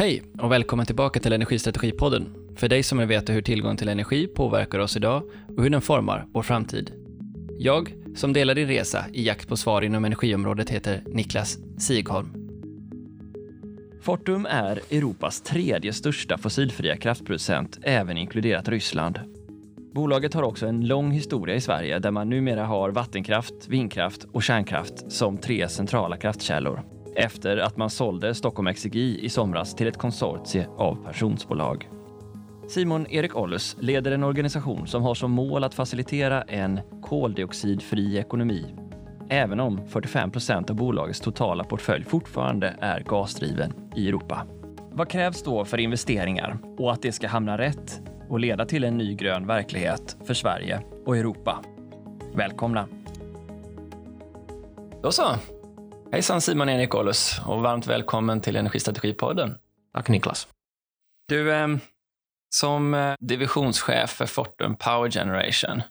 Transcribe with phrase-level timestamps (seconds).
[0.00, 2.34] Hej och välkommen tillbaka till Energistrategipodden.
[2.56, 5.22] För dig som vill veta hur tillgång till energi påverkar oss idag
[5.56, 6.92] och hur den formar vår framtid.
[7.58, 12.28] Jag, som delar din resa i jakt på svar inom energiområdet, heter Niklas Sigholm.
[14.02, 19.20] Fortum är Europas tredje största fossilfria kraftproducent, även inkluderat Ryssland.
[19.94, 24.42] Bolaget har också en lång historia i Sverige där man numera har vattenkraft, vindkraft och
[24.42, 29.98] kärnkraft som tre centrala kraftkällor efter att man sålde Stockholm Exergi i somras till ett
[29.98, 31.88] konsortie av pensionsbolag.
[32.68, 38.74] Simon Erik Ollus leder en organisation som har som mål att facilitera en koldioxidfri ekonomi,
[39.28, 44.46] även om 45 procent av bolagets totala portfölj fortfarande är gasdriven i Europa.
[44.92, 48.98] Vad krävs då för investeringar och att det ska hamna rätt och leda till en
[48.98, 51.60] ny grön verklighet för Sverige och Europa?
[52.34, 52.88] Välkomna!
[55.02, 55.24] Då så,
[56.12, 59.58] Hejsan Simon Erik Ollus och varmt välkommen till Energistrategipodden.
[59.92, 60.48] Tack Niklas.
[61.28, 61.68] Du, eh,
[62.54, 65.82] som eh, divisionschef för Fortum Power Generation.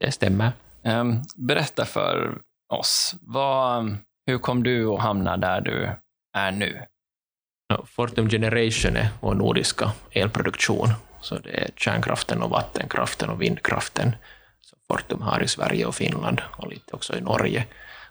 [0.00, 0.52] Det stämmer.
[0.82, 1.04] Eh,
[1.36, 5.90] berätta för oss, vad, hur kom du att hamna där du
[6.36, 6.82] är nu?
[7.86, 10.88] Fortum Generation är vår nordiska elproduktion.
[11.20, 14.16] Så det är kärnkraften och vattenkraften och vindkraften
[14.60, 17.66] som Fortum har i Sverige och Finland och lite också i Norge.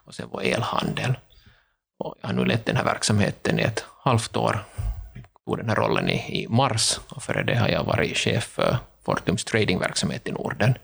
[0.05, 1.15] Och sen vår elhandel.
[1.97, 4.65] Och jag har nu lett den här verksamheten i ett halvt år.
[5.13, 8.43] Jag tog den här rollen i, i mars och före det har jag varit chef
[8.43, 10.77] för Fortums tradingverksamhet i Norden.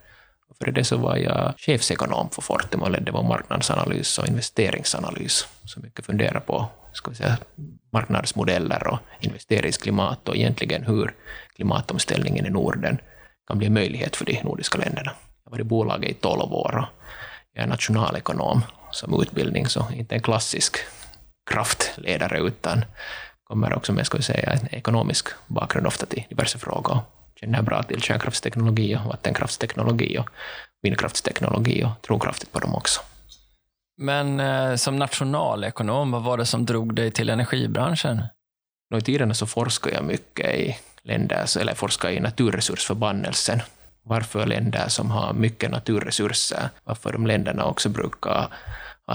[0.49, 5.47] Och före det så var jag chefsekonom för Fortum och ledde vår marknadsanalys och investeringsanalys.
[5.65, 7.37] Så mycket fundera på ska vi säga,
[7.91, 11.15] marknadsmodeller och investeringsklimat och egentligen hur
[11.55, 12.97] klimatomställningen i Norden
[13.47, 15.11] kan bli en möjlighet för de nordiska länderna.
[15.43, 16.85] Jag har varit i bolaget i tolv år och
[17.53, 18.61] jag är nationalekonom
[18.91, 20.77] som utbildning, så inte en klassisk
[21.51, 22.85] kraftledare, utan
[23.43, 26.99] kommer också med ska vi säga, en ekonomisk bakgrund ofta till diverse frågor.
[27.35, 30.29] Känner bra till kärnkraftsteknologi och vattenkraftsteknologi och
[30.81, 33.01] vindkraftsteknologi och tror kraftigt på dem också.
[33.97, 38.23] Men eh, som nationalekonom, vad var det som drog dig till energibranschen?
[38.97, 43.61] I tiderna så forskade jag mycket i länder, eller forskade i naturresursförbannelsen.
[44.03, 48.47] Varför länder som har mycket naturresurser, varför de länderna också brukar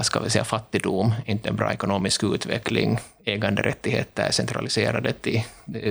[0.02, 5.42] ska vi säga, fattigdom, inte en bra ekonomisk utveckling, äganderättigheter är centraliserade till,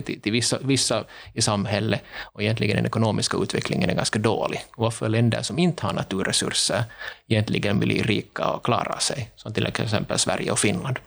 [0.06, 1.04] till, till vissa, vissa
[1.34, 4.60] i samhället och egentligen den ekonomiska utvecklingen är ganska dålig.
[4.78, 6.84] varför länder som inte har naturresurser
[7.28, 11.00] egentligen blir rika och klarar sig, som till exempel Sverige och Finland.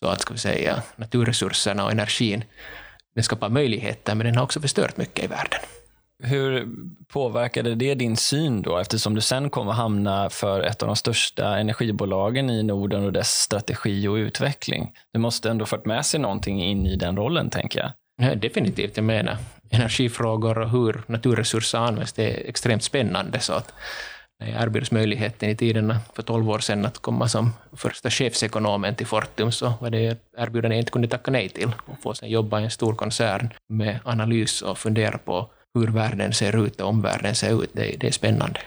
[0.00, 2.44] Så att ska vi säga, naturresurserna och energin
[3.14, 5.60] den skapar möjligheter, men den har också förstört mycket i världen.
[6.22, 6.68] Hur
[7.12, 10.96] påverkade det din syn då, eftersom du sen kom att hamna för ett av de
[10.96, 14.92] största energibolagen i Norden och dess strategi och utveckling?
[15.12, 17.90] Du måste ändå fört med sig någonting in i den rollen, tänker jag.
[18.22, 18.96] Ja, definitivt.
[18.96, 19.36] Jag menar,
[19.70, 23.40] energifrågor och hur naturresurser används, det är extremt spännande.
[23.40, 23.74] Så att
[24.40, 28.94] när jag erbjöds möjligheten i tiderna för tolv år sedan att komma som första chefsekonomen
[28.94, 31.70] till Fortum, så var det ett erbjudande jag inte kunde tacka nej till.
[31.86, 36.32] Och få sen jobba i en stor koncern med analys och fundera på hur världen
[36.32, 37.70] ser ut och omvärlden ser ut.
[37.72, 38.60] Det, det är spännande.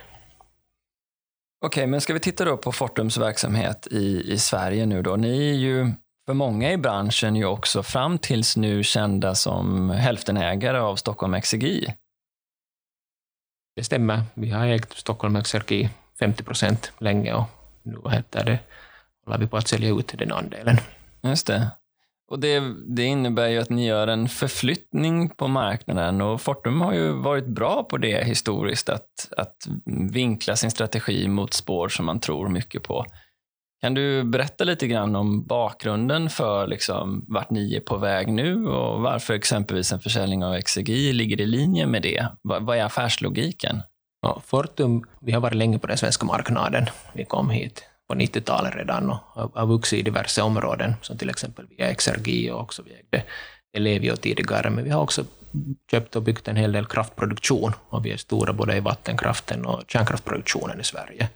[1.64, 5.16] Okej, men ska vi titta då på Fortums verksamhet i, i Sverige nu då.
[5.16, 5.92] Ni är ju
[6.26, 11.94] för många i branschen ju också fram tills nu kända som hälftenägare av Stockholm Exergi.
[13.76, 14.22] Det stämmer.
[14.34, 17.44] Vi har ägt Stockholm Exergi 50 procent länge och
[17.82, 18.58] nu heter det,
[19.24, 20.76] håller vi på att sälja ut den andelen.
[21.22, 21.70] Just det.
[22.32, 26.92] Och det, det, innebär ju att ni gör en förflyttning på marknaden och Fortum har
[26.92, 29.56] ju varit bra på det historiskt, att, att
[30.10, 33.06] vinkla sin strategi mot spår som man tror mycket på.
[33.80, 38.66] Kan du berätta lite grann om bakgrunden för liksom vart ni är på väg nu
[38.66, 42.26] och varför exempelvis en försäljning av XEGI ligger i linje med det?
[42.42, 43.82] Vad, vad är affärslogiken?
[44.22, 46.86] Ja, Fortum, vi har varit länge på den svenska marknaden.
[47.12, 51.66] Vi kom hit på 90-talet redan och har vuxit i diverse områden, som till exempel
[51.70, 53.24] via Exergi och också vi ägde
[53.76, 55.24] Ellevio tidigare, men vi har också
[55.90, 59.82] köpt och byggt en hel del kraftproduktion och vi är stora både i vattenkraften och
[59.88, 61.28] kärnkraftproduktionen i Sverige.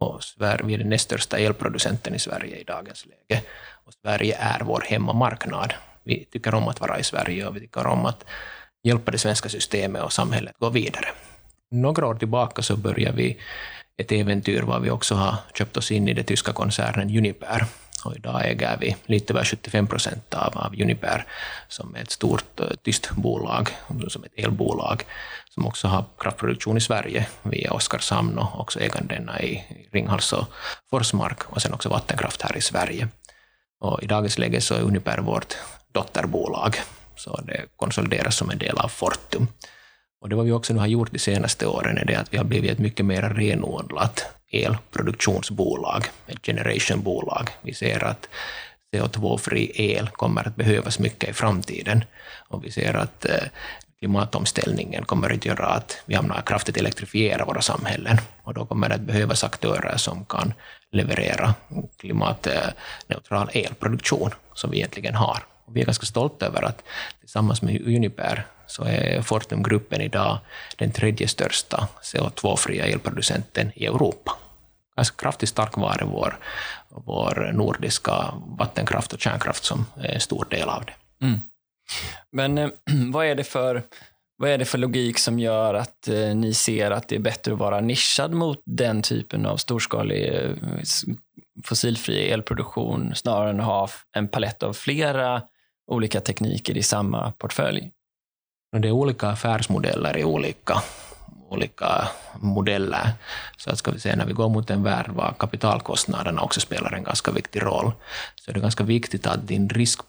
[0.00, 3.42] Och Sverige, vi är den näst största elproducenten i Sverige i dagens läge.
[3.86, 5.74] Och Sverige är vår hemmamarknad.
[6.04, 8.24] Vi tycker om att vara i Sverige och vi tycker om att
[8.82, 11.06] hjälpa det svenska systemet och samhället att gå vidare.
[11.70, 13.38] Några år tillbaka så började vi
[14.00, 17.64] ett äventyr var vi också har köpt oss in i den tyska koncernen Uniper.
[18.04, 21.24] Och idag äger vi lite över 75 procent av, av Uniper,
[21.68, 23.68] som är ett stort uh, tyskt bolag,
[24.08, 25.02] som ett elbolag,
[25.54, 30.44] som också har kraftproduktion i Sverige via Oskarshamn och också ägandena i Ringhals och
[30.90, 33.08] Forsmark och sen också vattenkraft här i Sverige.
[33.80, 35.56] Och I dagens läge så är Uniper vårt
[35.92, 36.76] dotterbolag
[37.16, 39.48] så det konsolideras som en del av Fortum.
[40.20, 42.36] Och det vad vi också nu har gjort de senaste åren är det att vi
[42.36, 47.50] har blivit ett mycket mer renodlat elproduktionsbolag, ett generationbolag.
[47.62, 48.28] Vi ser att
[48.92, 52.04] CO2-fri el kommer att behövas mycket i framtiden.
[52.48, 53.44] Och vi ser att eh,
[53.98, 58.16] klimatomställningen kommer att göra att vi hamnar kraftigt elektrifiera våra samhällen.
[58.42, 60.54] Och då kommer det att behövas aktörer som kan
[60.92, 61.54] leverera
[61.98, 65.44] klimatneutral elproduktion, som vi egentligen har.
[65.64, 66.82] Och vi är ganska stolta över att
[67.20, 70.38] tillsammans med Uniper så är Fortumgruppen idag
[70.76, 74.32] den tredje största CO2-fria elproducenten i Europa.
[74.96, 76.38] Ganska kraftigt tack vare vår,
[76.88, 81.26] vår nordiska vattenkraft och kärnkraft som är en stor del av det.
[81.26, 81.40] Mm.
[82.32, 82.68] Men eh,
[83.12, 83.82] vad är det för
[84.36, 87.52] vad är det för logik som gör att eh, ni ser att det är bättre
[87.52, 90.50] att vara nischad mot den typen av storskalig eh,
[91.64, 95.42] fossilfri elproduktion snarare än att ha en palett av flera
[95.86, 97.90] olika tekniker i samma portfölj?
[98.72, 100.82] Det är olika affärsmodeller i olika,
[101.48, 102.08] olika
[102.40, 103.12] modeller.
[103.56, 106.92] Så att ska vi säga, när vi går mot en värld var kapitalkostnaderna också spelar
[106.92, 107.92] en ganska viktig roll,
[108.34, 110.00] så är det ganska viktigt att din risk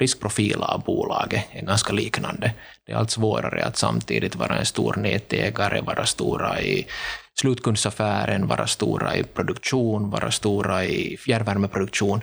[0.00, 2.52] riskprofil av bolaget är ganska liknande.
[2.86, 6.86] Det är allt svårare att samtidigt vara en stor nätägare, vara stora i
[7.34, 12.20] slutkundsaffären, vara stora i produktion, vara stora i fjärrvärmeproduktion.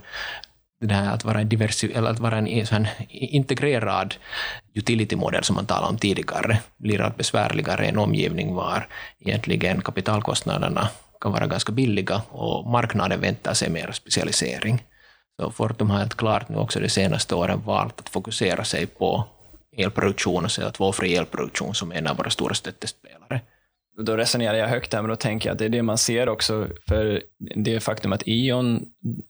[0.83, 4.15] Det här att vara en, diversi, eller att vara en sån integrerad
[4.73, 8.87] utility-modell som man talade om tidigare blir allt besvärligare i en omgivning var
[9.19, 10.89] egentligen kapitalkostnaderna
[11.21, 14.83] kan vara ganska billiga och marknaden väntar sig mer specialisering.
[15.39, 19.23] Så Fortum har helt klart nu också de senaste åren valt att fokusera sig på
[19.77, 23.10] elproduktion och CO2-fri elproduktion som en av våra stora stöttespelare.
[24.01, 26.29] Då resonerar jag högt där, men då tänker jag att det är det man ser
[26.29, 26.67] också.
[26.87, 27.23] För
[27.55, 28.85] det faktum att E.ON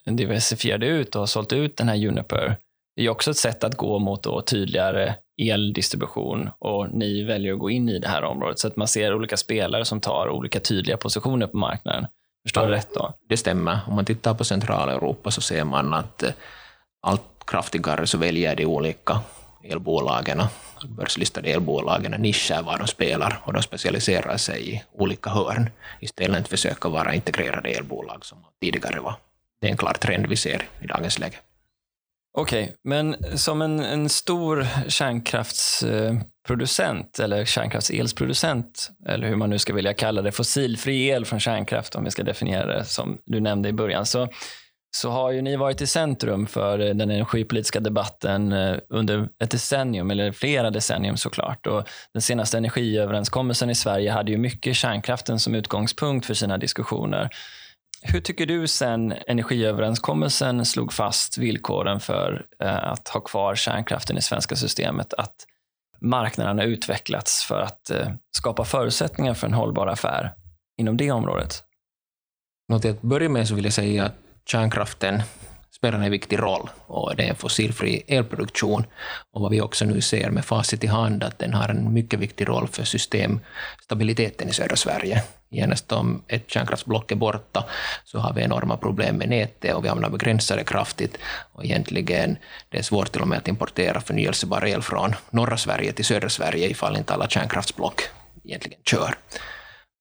[0.06, 2.57] diversifierade ut och har sålt ut den här Juniper,
[2.95, 7.59] det är också ett sätt att gå mot då tydligare eldistribution och ni väljer att
[7.59, 8.59] gå in i det här området.
[8.59, 12.06] Så att man ser olika spelare som tar olika tydliga positioner på marknaden.
[12.44, 13.13] Förstår du rätt då?
[13.29, 13.79] Det stämmer.
[13.88, 16.29] Om man tittar på Centraleuropa så ser man att eh,
[17.01, 19.19] allt kraftigare så väljer de olika
[19.63, 20.41] elbolagen,
[20.87, 25.69] börslistade elbolagen, nischer var de spelar och de specialiserar sig i olika hörn
[25.99, 29.15] istället för att försöka vara integrerade elbolag som tidigare var.
[29.61, 31.37] Det är en klar trend vi ser i dagens läge.
[32.37, 39.73] Okej, okay, men som en, en stor kärnkraftsproducent eller kärnkraftselsproducent, eller hur man nu ska
[39.73, 43.69] vilja kalla det, fossilfri el från kärnkraft om vi ska definiera det som du nämnde
[43.69, 44.27] i början, så,
[44.91, 49.51] så har ju ni varit i centrum för eh, den energipolitiska debatten eh, under ett
[49.51, 51.67] decennium, eller flera decennium såklart.
[51.67, 51.83] Och
[52.13, 57.29] den senaste energiöverenskommelsen i Sverige hade ju mycket kärnkraften som utgångspunkt för sina diskussioner.
[58.01, 64.21] Hur tycker du sen energiöverenskommelsen slog fast villkoren för eh, att ha kvar kärnkraften i
[64.21, 65.35] svenska systemet, att
[66.01, 67.91] marknaden har utvecklats för att
[68.38, 70.33] skapa förutsättningar för en hållbar affär
[70.77, 71.63] inom det området?
[72.69, 75.23] Något att börja med så vill jag säga att kärnkraften
[75.81, 78.85] spelar en viktig roll och det är en fossilfri elproduktion.
[79.31, 82.19] Och vad vi också nu ser med facit i hand att den har en mycket
[82.19, 85.23] viktig roll för systemstabiliteten i södra Sverige.
[85.49, 87.65] Genast om ett kärnkraftsblock är borta
[88.05, 91.17] så har vi enorma problem med nätet och vi hamnar begränsade kraftigt.
[91.53, 92.38] Och egentligen
[92.69, 96.29] det är svårt till och med att importera förnyelsebar el från norra Sverige till södra
[96.29, 98.01] Sverige ifall inte alla kärnkraftsblock
[98.43, 99.15] egentligen kör.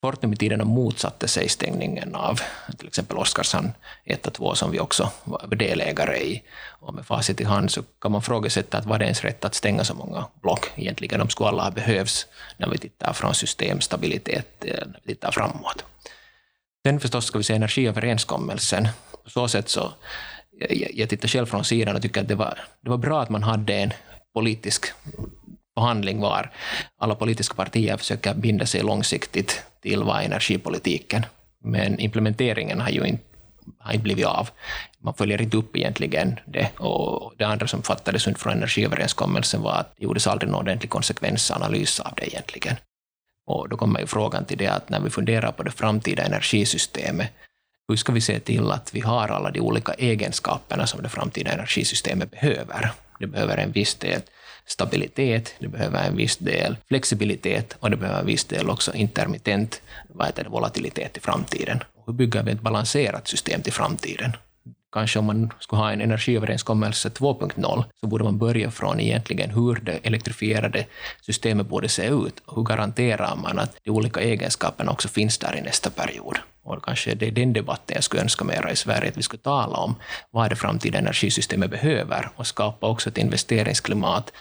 [0.03, 2.41] Fortum i tiden motsatte sig stängningen av
[2.79, 3.73] till exempel Oskarshamn
[4.05, 6.43] 1 och 2 som vi också var delägare i.
[6.81, 9.55] Och med facit i hand så kan man frågasätta att var det ens rätt att
[9.55, 11.19] stänga så många block egentligen?
[11.19, 12.27] De skulle alla ha behövts
[12.57, 15.85] när vi tittar från systemstabilitet, eh, när vi tittar framåt.
[16.87, 18.89] Sen förstås ska vi se energiöverenskommelsen.
[19.25, 19.93] På så sätt så,
[20.51, 23.31] jag, jag tittar själv från sidan och tycker att det var, det var bra att
[23.31, 23.93] man hade en
[24.35, 24.87] politisk
[25.75, 26.51] förhandling var
[26.99, 31.27] alla politiska partier försöker binda sig långsiktigt till vad energipolitiken.
[31.65, 33.25] Men implementeringen har ju inte,
[33.79, 34.51] har inte blivit av.
[34.99, 36.71] Man följer inte upp egentligen det.
[36.79, 42.01] Och det andra som fattades från energiöverenskommelsen var att det gjordes aldrig någon ordentlig konsekvensanalys
[42.01, 42.77] av det egentligen.
[43.47, 47.33] Och då kommer ju frågan till det att när vi funderar på det framtida energisystemet,
[47.89, 51.53] hur ska vi se till att vi har alla de olika egenskaperna som det framtida
[51.53, 52.93] energisystemet behöver?
[53.19, 54.21] Det behöver en viss del
[54.71, 59.83] stabilitet, det behöver en viss del flexibilitet och det behöver en viss del också intermittent
[60.09, 61.83] vad heter det, volatilitet i framtiden.
[62.07, 64.33] Hur bygger vi ett balanserat system till framtiden?
[64.93, 69.75] Kanske om man skulle ha en energiöverenskommelse 2.0 så borde man börja från egentligen hur
[69.75, 70.87] det elektrifierade
[71.21, 72.41] systemet borde se ut.
[72.47, 76.39] och Hur garanterar man att de olika egenskaperna också finns där i nästa period?
[76.63, 79.43] Och kanske det är den debatten jag skulle önska mera i Sverige, att vi skulle
[79.43, 79.95] tala om
[80.31, 84.33] vad det framtida energisystemet behöver och skapa också ett investeringsklimat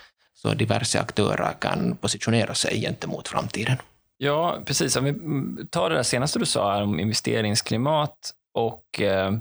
[0.42, 3.78] så diverse aktörer kan positionera sig gentemot framtiden.
[4.18, 4.96] Ja, precis.
[4.96, 9.32] Om vi tar det där senaste du sa om investeringsklimat och eh,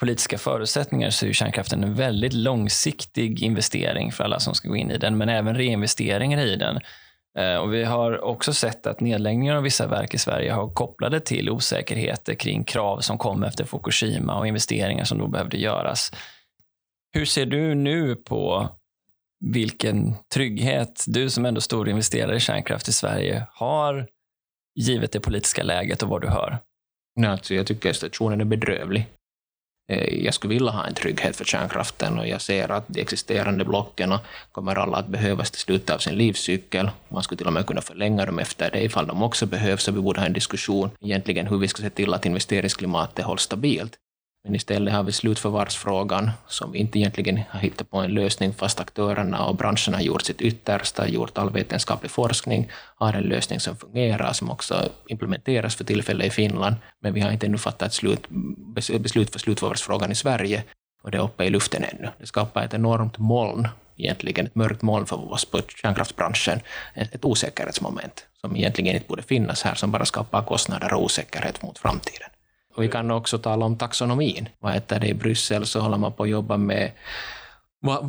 [0.00, 4.90] politiska förutsättningar så är kärnkraften en väldigt långsiktig investering för alla som ska gå in
[4.90, 6.80] i den, men även reinvesteringar i den.
[7.38, 11.20] Eh, och vi har också sett att nedläggningar av vissa verk i Sverige har kopplade
[11.20, 16.12] till osäkerheter kring krav som kom efter Fukushima och investeringar som då behövde göras.
[17.12, 18.68] Hur ser du nu på
[19.40, 24.06] vilken trygghet du som ändå stor investerare i kärnkraft i Sverige har
[24.74, 26.58] givet det politiska läget och vad du hör?
[27.26, 29.06] alltså jag tycker att situationen är bedrövlig.
[29.92, 33.64] Eh, jag skulle vilja ha en trygghet för kärnkraften och jag ser att de existerande
[33.64, 34.14] blocken
[34.52, 36.90] kommer alla att behövas till slutet av sin livscykel.
[37.08, 39.92] Man skulle till och med kunna förlänga dem efter det ifall de också behövs, så
[39.92, 43.98] vi borde ha en diskussion egentligen hur vi ska se till att investeringsklimatet hålls stabilt.
[44.46, 48.80] Men istället har vi slutförvarsfrågan som vi inte egentligen har hittat på en lösning fast
[48.80, 53.76] aktörerna och branschen har gjort sitt yttersta, gjort all vetenskaplig forskning, har en lösning som
[53.76, 56.76] fungerar, som också implementeras för tillfället i Finland.
[57.00, 58.26] Men vi har inte ännu fattat ett slut,
[59.00, 60.62] beslut för slutförvarsfrågan i Sverige
[61.02, 62.08] och det är uppe i luften ännu.
[62.18, 66.60] Det skapar ett enormt moln, egentligen ett mörkt moln för oss på kärnkraftsbranschen,
[66.94, 71.78] ett osäkerhetsmoment som egentligen inte borde finnas här, som bara skapar kostnader och osäkerhet mot
[71.78, 72.28] framtiden.
[72.78, 74.48] Vi kan också tala om taxonomin.
[74.58, 76.90] Vad heter det, I Bryssel så håller man på att jobba med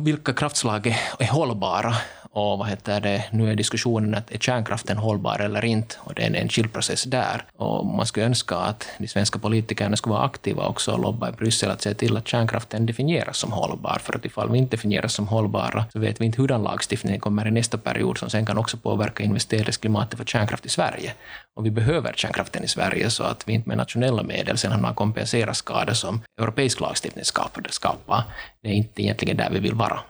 [0.04, 0.86] vilka kraftslag
[1.18, 1.94] är hållbara
[2.38, 6.22] och vad heter det, nu är diskussionen att är kärnkraften hållbar eller inte och det
[6.22, 7.42] är en enskild process där.
[7.56, 11.32] Och man skulle önska att de svenska politikerna skulle vara aktiva också och lobba i
[11.32, 13.98] Bryssel att se till att kärnkraften definieras som hållbar.
[14.02, 17.20] För att ifall vi inte definieras som hållbara så vet vi inte hur den lagstiftningen
[17.20, 21.14] kommer i nästa period som sen kan också påverka investeringsklimatet för kärnkraft i Sverige.
[21.56, 24.94] Och vi behöver kärnkraften i Sverige så att vi inte med nationella medel sen har
[24.94, 27.24] kompensera skador som europeisk lagstiftning
[27.70, 28.22] skapar.
[28.62, 30.00] Det är inte egentligen där vi vill vara.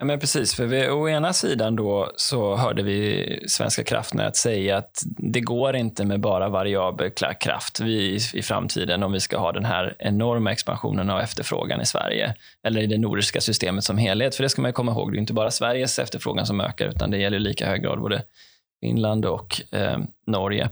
[0.00, 4.76] Ja, men precis, för vi, å ena sidan då så hörde vi Svenska kraftnät säga
[4.76, 9.52] att det går inte med bara variabel kraft vi, i framtiden om vi ska ha
[9.52, 12.34] den här enorma expansionen av efterfrågan i Sverige
[12.66, 14.34] eller i det nordiska systemet som helhet.
[14.34, 17.10] För det ska man komma ihåg, det är inte bara Sveriges efterfrågan som ökar utan
[17.10, 18.22] det gäller i lika hög grad både
[18.80, 20.70] Finland och eh, Norge.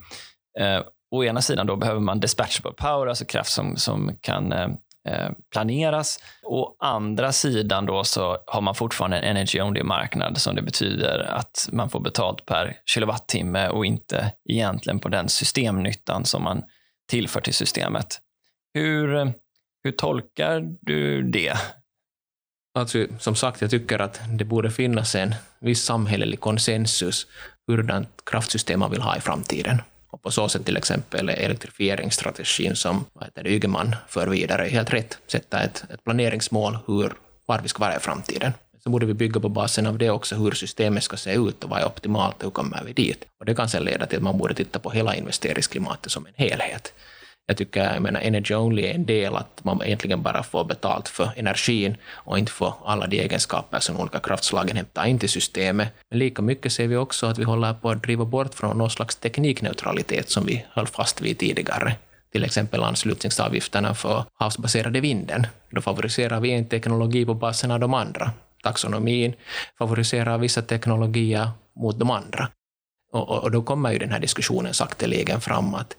[0.58, 0.80] Eh,
[1.11, 4.75] å ena sidan då behöver man dispatchable power, alltså kraft som, som kan eh, Eh,
[5.08, 6.18] Eh, planeras.
[6.42, 11.68] Å andra sidan då så har man fortfarande en energy only-marknad som det betyder att
[11.72, 16.62] man får betalt per kilowattimme och inte egentligen på den systemnyttan som man
[17.10, 18.18] tillför till systemet.
[18.74, 19.30] Hur, eh,
[19.84, 21.54] hur tolkar du det?
[22.74, 27.26] Alltså, som sagt, jag tycker att det borde finnas en viss samhällelig konsensus
[27.66, 29.82] hurdant kraftsystem man vill ha i framtiden.
[30.10, 34.68] Och på så sätt till exempel är elektrifieringsstrategin som vad heter det, Ygeman för vidare
[34.68, 35.18] helt rätt.
[35.26, 37.12] Sätta ett, ett planeringsmål hur,
[37.46, 38.52] var vi ska vara i framtiden.
[38.84, 41.70] Så borde vi bygga på basen av det också hur systemet ska se ut och
[41.70, 43.24] vad är optimalt och hur kommer vi dit.
[43.40, 46.32] Och det kan sen leda till att man borde titta på hela investeringsklimatet som en
[46.36, 46.92] helhet.
[47.50, 51.09] Jag tycker, jag menar, energy only är en del att man egentligen bara får betalt
[51.09, 55.88] för energin och inte för alla de egenskaper som olika kraftslagen hämtar in till systemet.
[56.11, 58.90] Men lika mycket ser vi också att vi håller på att driva bort från någon
[58.90, 61.97] slags teknikneutralitet som vi höll fast vid tidigare.
[62.33, 65.47] Till exempel anslutningsavgifterna för havsbaserade vinden.
[65.71, 68.31] Då favoriserar vi en teknologi på basen av de andra.
[68.62, 69.35] Taxonomin
[69.78, 72.49] favoriserar vissa teknologier mot de andra.
[73.12, 75.97] Och, och, och då kommer ju den här diskussionen sakteligen fram att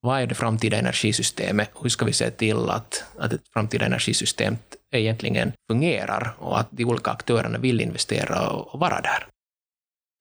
[0.00, 1.70] vad är det framtida energisystemet?
[1.82, 4.56] Hur ska vi se till att, att ett framtida energisystem
[4.92, 9.26] egentligen fungerar och att de olika aktörerna vill investera och, och vara där?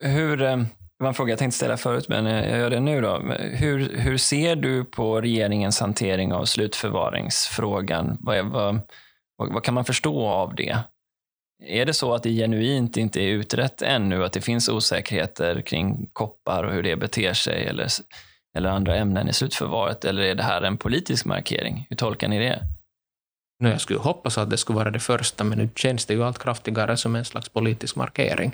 [0.04, 2.80] Hur, eh, det var en fråga jag tänkte ställa förut, men eh, jag gör det
[2.80, 3.02] nu.
[3.02, 3.20] Då.
[3.40, 8.18] Hur, hur ser du på regeringens hantering av slutförvaringsfrågan?
[8.20, 8.82] Vad, vad,
[9.38, 10.78] vad kan man förstå av det?
[11.64, 16.10] Är det så att det genuint inte är utrett ännu, att det finns osäkerheter kring
[16.14, 17.66] koppar och hur det beter sig?
[17.66, 17.88] Eller
[18.58, 20.06] eller andra ämnen i slutförvaret?
[20.06, 21.88] Eller är det här en politisk markering?
[21.90, 22.60] Hur tolkar ni det?
[23.64, 26.40] jag skulle hoppas att det skulle vara det första, men nu känns det ju allt
[26.40, 28.54] kraftigare som en slags politisk markering.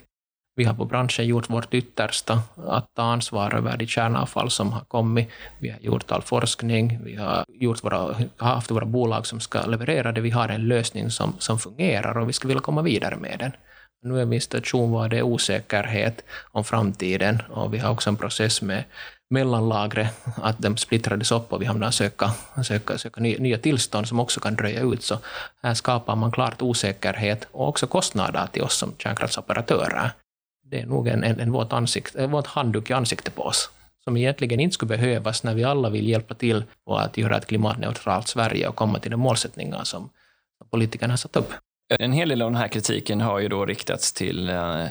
[0.57, 4.81] Vi har på branschen gjort vårt yttersta att ta ansvar över de kärnavfall som har
[4.81, 5.29] kommit.
[5.59, 10.11] Vi har gjort all forskning, vi har gjort våra, haft våra bolag som ska leverera
[10.11, 10.21] det.
[10.21, 13.51] Vi har en lösning som, som fungerar och vi skulle vilja komma vidare med den.
[14.01, 17.91] Nu är vi i en situation var det är osäkerhet om framtiden och vi har
[17.91, 18.83] också en process med
[19.29, 22.31] mellanlagret, att de splittrades upp och vi hamnade söka,
[22.63, 25.03] söka, söka nya, nya tillstånd som också kan dröja ut.
[25.03, 25.17] Så
[25.63, 30.11] här skapar man klart osäkerhet och också kostnader till oss som kärnkraftsoperatörer.
[30.63, 33.69] Det är nog en, en, en våt, ansikt, våt handduk i ansiktet på oss
[34.05, 37.45] som egentligen inte skulle behövas när vi alla vill hjälpa till och att göra ett
[37.45, 40.09] klimatneutralt Sverige och komma till de målsättningar som
[40.71, 41.53] politikerna har satt upp.
[41.99, 44.85] En hel del av den här kritiken har ju då riktats till eh,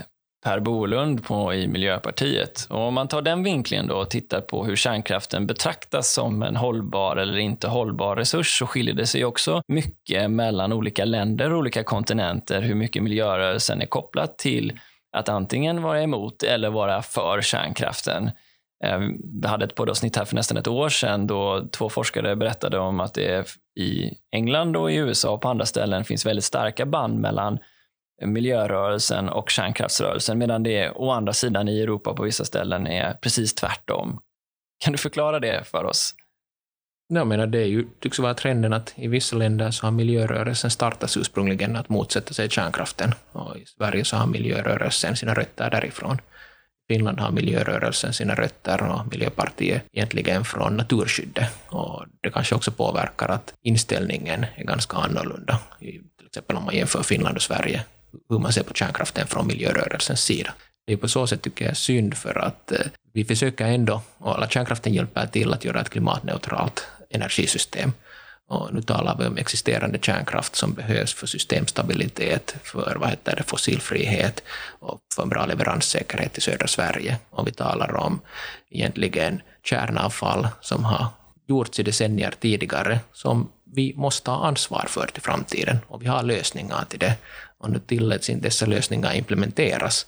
[0.45, 2.67] Per Bolund på, i Miljöpartiet.
[2.71, 6.57] Och om man tar den vinklingen då och tittar på hur kärnkraften betraktas som en
[6.57, 11.59] hållbar eller inte hållbar resurs så skiljer det sig också mycket mellan olika länder och
[11.59, 14.79] olika kontinenter hur mycket miljörörelsen är kopplat till
[15.17, 18.31] att antingen vara emot eller vara för kärnkraften.
[18.85, 18.99] Eh,
[19.43, 23.01] vi hade ett poddavsnitt här för nästan ett år sedan då två forskare berättade om
[23.01, 27.21] att det i England och i USA och på andra ställen finns väldigt starka band
[27.21, 27.59] mellan
[28.23, 33.55] miljörörelsen och kärnkraftsrörelsen medan det å andra sidan i Europa på vissa ställen är precis
[33.55, 34.21] tvärtom.
[34.85, 36.15] Kan du förklara det för oss?
[37.09, 40.71] Jag menar, det är ju, tycks vara trenden att i vissa länder så har miljörörelsen
[40.71, 43.15] startats ursprungligen att motsätta sig kärnkraften.
[43.33, 46.19] Och I Sverige så har miljörörelsen sina rötter därifrån.
[46.89, 51.49] I Finland har miljörörelsen sina rötter och Miljöpartiet egentligen från naturskyddet.
[51.69, 57.03] Och det kanske också påverkar att inställningen är ganska annorlunda, till exempel om man jämför
[57.03, 57.85] Finland och Sverige
[58.29, 60.55] hur man ser på kärnkraften från miljörörelsens sida.
[60.87, 62.79] Det är på så sätt tycker jag synd för att eh,
[63.13, 67.93] vi försöker ändå, och alla kärnkraften hjälper till att göra ett klimatneutralt energisystem.
[68.49, 73.43] Och nu talar vi om existerande kärnkraft som behövs för systemstabilitet, för vad heter det,
[73.43, 74.43] fossilfrihet
[74.79, 77.19] och för en bra leveranssäkerhet i södra Sverige.
[77.31, 78.21] Och vi talar om
[78.71, 81.07] egentligen kärnavfall som har
[81.49, 85.79] gjorts i decennier tidigare, som vi måste ha ansvar för till framtiden.
[85.87, 87.17] Och vi har lösningar till det
[87.65, 90.07] och nu tilläts inte dessa lösningar implementeras.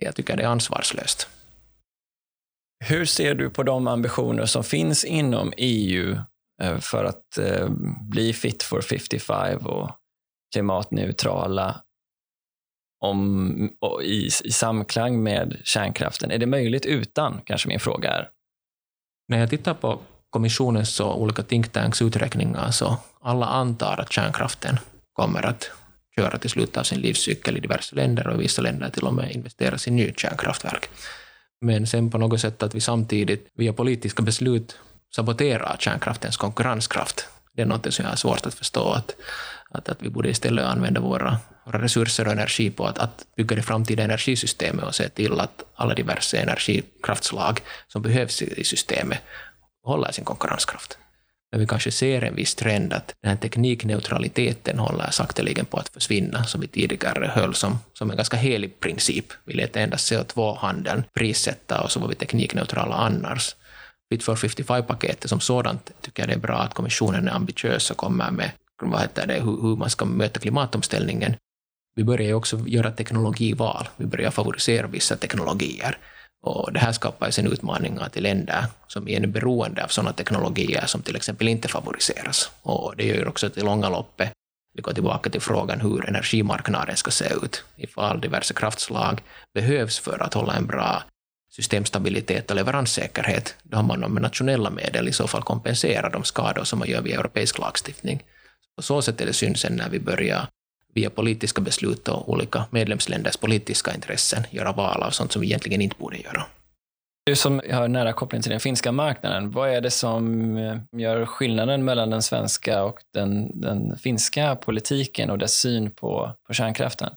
[0.00, 1.28] Jag tycker det är ansvarslöst.
[2.84, 6.16] Hur ser du på de ambitioner som finns inom EU
[6.62, 7.68] eh, för att eh,
[8.00, 9.90] bli fit for 55 och
[10.52, 11.80] klimatneutrala
[13.04, 13.70] om,
[14.02, 16.30] i, i samklang med kärnkraften?
[16.30, 18.30] Är det möjligt utan, kanske min fråga är?
[19.28, 24.78] När jag tittar på kommissionens och olika think tanks uträkningar så alla antar att kärnkraften
[25.12, 25.70] kommer att
[26.18, 29.14] köra till slutet av sin livscykel i diverse länder och i vissa länder till och
[29.14, 30.88] med investeras i ny kärnkraftverk.
[31.60, 34.78] Men sen på något sätt att vi samtidigt via politiska beslut
[35.14, 37.28] saboterar kärnkraftens konkurrenskraft.
[37.54, 39.14] Det är något som jag har svårt att förstå, att,
[39.70, 43.56] att, att vi borde istället använda våra, våra resurser och energi på att, att bygga
[43.56, 49.18] det framtida energisystemet och se till att alla diverse energikraftslag som behövs i systemet
[49.82, 50.98] håller sin konkurrenskraft.
[51.50, 55.88] Men vi kanske ser en viss trend att den här teknikneutraliteten håller sakteligen på att
[55.88, 59.26] försvinna, som vi tidigare höll som, som en ganska helig princip.
[59.44, 63.56] Vi lät endast CO2-handeln prissätta och så var vi teknikneutrala annars.
[64.12, 67.96] Fit for 55-paketet som sådant tycker jag det är bra att kommissionen är ambitiös och
[67.96, 68.50] kommer med
[68.82, 71.34] vad heter det, hur, hur man ska möta klimatomställningen.
[71.96, 73.88] Vi börjar ju också göra teknologival.
[73.96, 75.98] Vi börjar favorisera vissa teknologier.
[76.42, 80.86] Och det här skapar ju sen utmaningar till länder som är beroende av sådana teknologier
[80.86, 82.50] som till exempel inte favoriseras.
[82.62, 84.32] Och det gör också till långa loppet,
[84.74, 89.20] vi går tillbaka till frågan hur energimarknaden ska se ut, ifall diverse kraftslag
[89.54, 91.02] behövs för att hålla en bra
[91.50, 96.64] systemstabilitet och leveranssäkerhet, då har man med nationella medel i så fall kompenserat de skador
[96.64, 98.22] som man gör via europeisk lagstiftning.
[98.76, 100.46] På så sätt är det synd sen när vi börjar
[100.94, 105.80] via politiska beslut och olika medlemsländers politiska intressen göra val av sånt som vi egentligen
[105.80, 106.44] inte borde göra.
[107.26, 111.26] Du som har nära koppling till den finska marknaden, vad är det som eh, gör
[111.26, 117.10] skillnaden mellan den svenska och den, den finska politiken och dess syn på, på kärnkraften?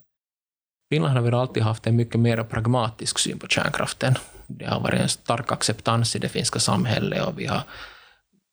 [0.92, 4.14] Finland har väl alltid haft en mycket mer pragmatisk syn på kärnkraften.
[4.46, 7.62] Det har varit en stark acceptans i det finska samhället och vi har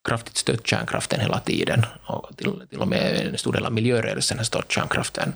[0.07, 1.85] kraftigt stött kärnkraften hela tiden.
[2.05, 5.33] Och till, till och med en stor del av miljörörelsen har stött kärnkraften.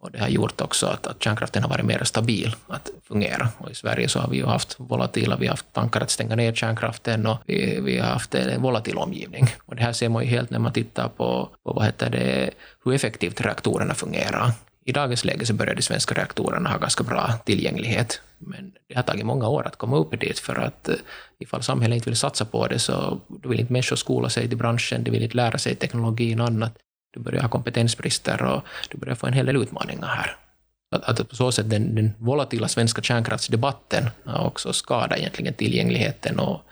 [0.00, 3.48] Och det har gjort också att, att kärnkraften har varit mer stabil att fungera.
[3.58, 6.36] Och I Sverige så har vi ju haft volatila, vi har haft tankar att stänga
[6.36, 9.48] ner kärnkraften och vi, vi har haft en volatil omgivning.
[9.64, 12.50] Och det här ser man ju helt när man tittar på, på vad heter det,
[12.84, 14.52] hur effektivt reaktorerna fungerar.
[14.84, 19.02] I dagens läge så börjar de svenska reaktorerna ha ganska bra tillgänglighet, men det har
[19.02, 20.94] tagit många år att komma upp dit, för att eh,
[21.38, 24.58] ifall samhället inte vill satsa på det så då vill inte människor skola sig till
[24.58, 26.78] branschen, de vill inte lära sig teknologin och annat.
[27.14, 30.36] Du börjar ha kompetensbrister och du börjar få en hel del utmaningar här.
[30.96, 36.38] Att, att på så sätt den, den volatila svenska kärnkraftsdebatten har också skadat egentligen tillgängligheten
[36.38, 36.62] och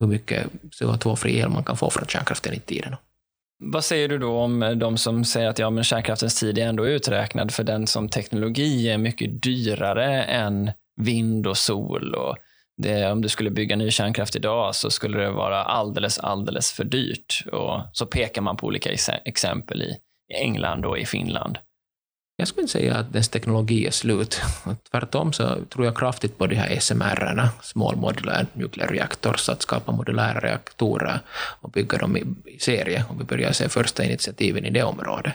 [0.00, 0.46] hur mycket
[0.80, 2.96] CO2-fri el man kan få från kärnkraften i tiden.
[3.64, 6.86] Vad säger du då om de som säger att ja, men kärnkraftens tid är ändå
[6.86, 12.14] uträknad för den som teknologi är mycket dyrare än vind och sol?
[12.14, 12.36] Och
[12.76, 16.84] det, om du skulle bygga ny kärnkraft idag så skulle det vara alldeles, alldeles för
[16.84, 17.44] dyrt.
[17.52, 18.90] Och så pekar man på olika
[19.24, 19.96] exempel i,
[20.34, 21.58] England och i Finland.
[22.36, 24.40] Jag skulle inte säga att dess teknologi är slut.
[24.90, 29.92] Tvärtom så tror jag kraftigt på de här SMR-erna, Small Modular Nuclear Reactors, att skapa
[29.92, 31.20] modulära reaktorer
[31.60, 32.24] och bygga dem i,
[32.60, 33.04] serie.
[33.08, 35.32] Och vi börjar se första initiativen i det området.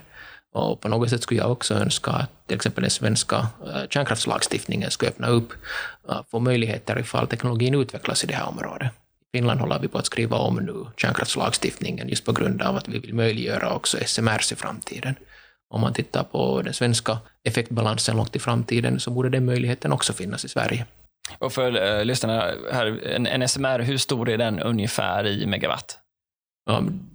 [0.57, 4.91] Och på något sätt skulle jag också önska att till exempel den svenska eh, kärnkraftslagstiftningen
[4.91, 5.53] skulle öppna upp
[6.09, 8.91] uh, få möjligheter ifall teknologin utvecklas i det här området.
[9.33, 12.87] I Finland håller vi på att skriva om nu kärnkraftslagstiftningen just på grund av att
[12.87, 15.15] vi vill möjliggöra också SMRs i framtiden.
[15.69, 20.13] Om man tittar på den svenska effektbalansen långt i framtiden så borde den möjligheten också
[20.13, 20.85] finnas i Sverige.
[21.39, 25.99] Och för uh, lyssnarna här, en, en SMR, hur stor är den ungefär i megawatt?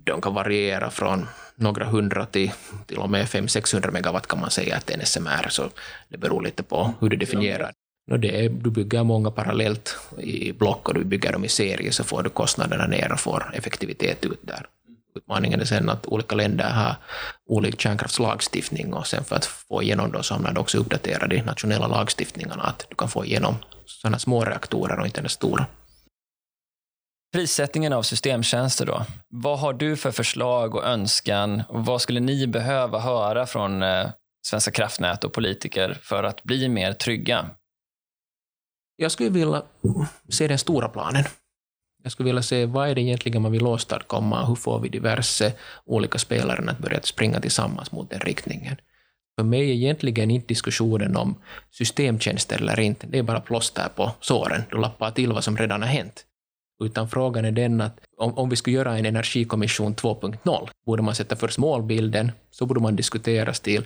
[0.05, 2.53] de kan variera från några hundra till
[2.87, 5.71] till och med 500-600 megawatt kan man säga att en SMR, så
[6.09, 7.73] det beror lite på hur du definierar.
[8.07, 11.93] No, det är, du bygger många parallellt i block och du bygger dem i serie
[11.93, 14.67] så får du kostnaderna ner och får effektivitet ut där.
[15.17, 16.97] Utmaningen är sen att olika länder har
[17.47, 21.43] olika kärnkraftslagstiftning och sen för att få igenom dem så hamnar du också uppdaterade i
[21.43, 23.55] nationella lagstiftningarna att du kan få igenom
[23.87, 25.67] sådana små reaktorer och inte den stora.
[27.33, 29.07] Prissättningen av systemtjänster då.
[29.29, 31.63] Vad har du för förslag och önskan?
[31.69, 34.11] Och vad skulle ni behöva höra från eh,
[34.43, 37.51] Svenska kraftnät och politiker för att bli mer trygga?
[38.97, 39.63] Jag skulle vilja
[40.29, 41.25] se den stora planen.
[42.03, 45.53] Jag skulle vilja se vad är det egentligen man vill åstadkomma, hur får vi diverse
[45.85, 48.77] olika spelare att börja springa tillsammans mot den riktningen.
[49.39, 51.35] För mig är egentligen inte diskussionen om
[51.71, 54.63] systemtjänster eller inte, det är bara plåster på såren.
[54.71, 56.27] Du lappar till vad som redan har hänt.
[56.83, 61.15] Utan frågan är den att om, om vi skulle göra en energikommission 2.0, borde man
[61.15, 63.85] sätta först målbilden, så borde man diskutera till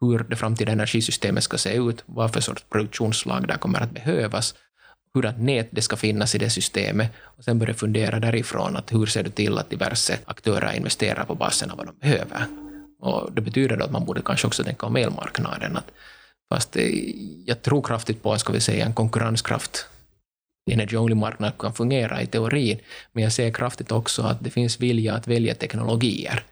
[0.00, 4.54] hur det framtida energisystemet ska se ut, vad för sorts produktionsslag där kommer att behövas,
[5.14, 9.06] hurdant nät det ska finnas i det systemet och sen börja fundera därifrån att hur
[9.06, 12.46] ser du till att diverse aktörer investerar på basen av vad de behöver.
[13.00, 15.76] Och det betyder då att man borde kanske också tänka om elmarknaden.
[15.76, 15.90] Att
[16.48, 16.90] fast eh,
[17.44, 19.86] jag tror kraftigt på, ska vi säga, en konkurrenskraft
[20.66, 22.78] energy only-marknad kan fungera i teorin,
[23.12, 26.42] men jag ser kraftigt också att det finns vilja att välja teknologier,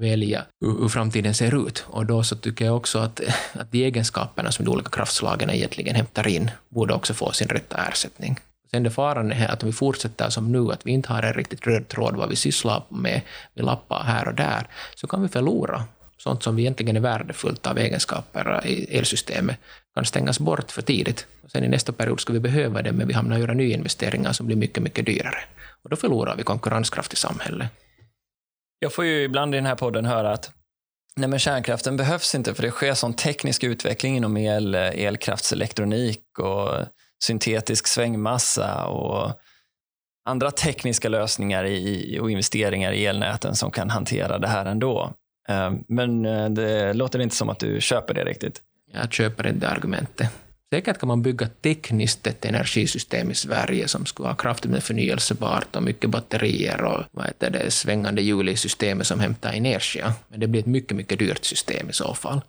[0.00, 1.84] välja hur framtiden ser ut.
[1.86, 3.20] Och då så tycker jag också att,
[3.52, 7.76] att de egenskaperna som de olika kraftslagen egentligen hämtar in borde också få sin rätta
[7.88, 8.38] ersättning.
[8.70, 11.34] Sen det faran är att om vi fortsätter som nu, att vi inte har en
[11.34, 13.20] riktigt röd tråd vad vi sysslar med,
[13.54, 15.84] vi lappar här och där, så kan vi förlora
[16.18, 19.56] sånt som egentligen är värdefullt av egenskaper i elsystemet
[19.94, 21.26] kan stängas bort för tidigt.
[21.42, 24.32] Och sen i nästa period ska vi behöva det, men vi hamnar att göra nyinvesteringar
[24.32, 25.38] som blir mycket, mycket dyrare.
[25.82, 27.68] Och då förlorar vi konkurrenskraft i samhället.
[28.78, 30.50] Jag får ju ibland i den här podden höra att
[31.16, 36.70] nej men kärnkraften behövs inte för det sker sån teknisk utveckling inom el, elkraftselektronik och
[37.24, 39.40] syntetisk svängmassa och
[40.28, 45.14] andra tekniska lösningar i, och investeringar i elnäten som kan hantera det här ändå.
[45.48, 48.62] Eh, men eh, det låter inte som att du köper det riktigt.
[48.92, 50.30] Jag köper inte argumentet.
[50.74, 55.76] Säkert kan man bygga tekniskt ett energisystem i Sverige som skulle ha kraftigt med förnyelsebart
[55.76, 60.14] och mycket batterier och vad heter det, svängande hjul i systemet som hämtar energia.
[60.28, 62.40] Men det blir ett mycket, mycket dyrt system i så fall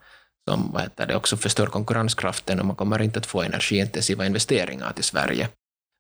[0.50, 4.92] som vad heter det, också förstör konkurrenskraften och man kommer inte att få energiintensiva investeringar
[4.92, 5.50] till Sverige.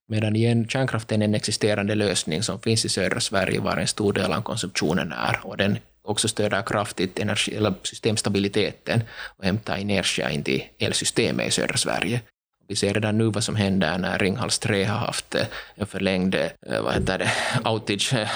[0.08, 4.14] Medan igen, kärnkraften är en existerande lösning som finns i södra Sverige var en stor
[4.14, 9.04] del av konsumtionen är och den också stöder kraftigt energi, eller systemstabiliteten
[9.38, 12.22] och hämtar energi in till elsystemet i södra Sverige.
[12.68, 16.36] Vi ser redan nu vad som händer när Ringhals 3 har haft eh, en förlängd
[16.36, 17.32] eh, vad heter det,
[17.70, 18.28] outage, eh,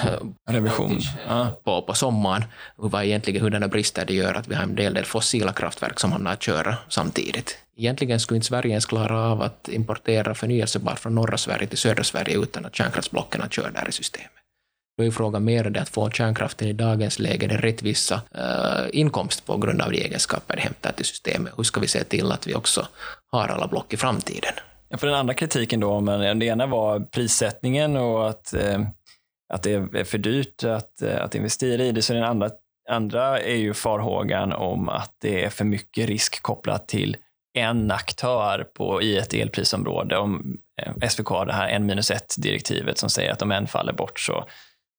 [0.49, 0.91] Revision.
[0.91, 2.43] Outage på, på sommaren.
[2.75, 5.99] Och vad egentligen hurdana brister det gör att vi har en del, del fossila kraftverk
[5.99, 7.58] som hamnar att köra samtidigt.
[7.77, 12.03] Egentligen skulle inte Sverige ens klara av att importera förnyelsebart från norra Sverige till södra
[12.03, 14.32] Sverige utan att kärnkraftsblocken kör där i systemet.
[14.99, 19.45] Då är frågan mer det att få kärnkraften i dagens läge den rättvisa uh, inkomst
[19.45, 21.53] på grund av de egenskaper det hämtar till systemet.
[21.57, 22.88] Hur ska vi se till att vi också
[23.31, 24.53] har alla block i framtiden?
[24.89, 28.81] Ja, för den andra kritiken då, men det ena var prissättningen och att, eh,
[29.53, 32.01] att det är för dyrt att, eh, att investera i det.
[32.01, 32.49] Så den andra,
[32.89, 37.17] andra är ju farhågan om att det är för mycket risk kopplat till
[37.53, 40.17] en aktör på, i ett elprisområde.
[40.17, 43.67] Om eh, SVK har det här en minus ett direktivet som säger att om en
[43.67, 44.45] faller bort så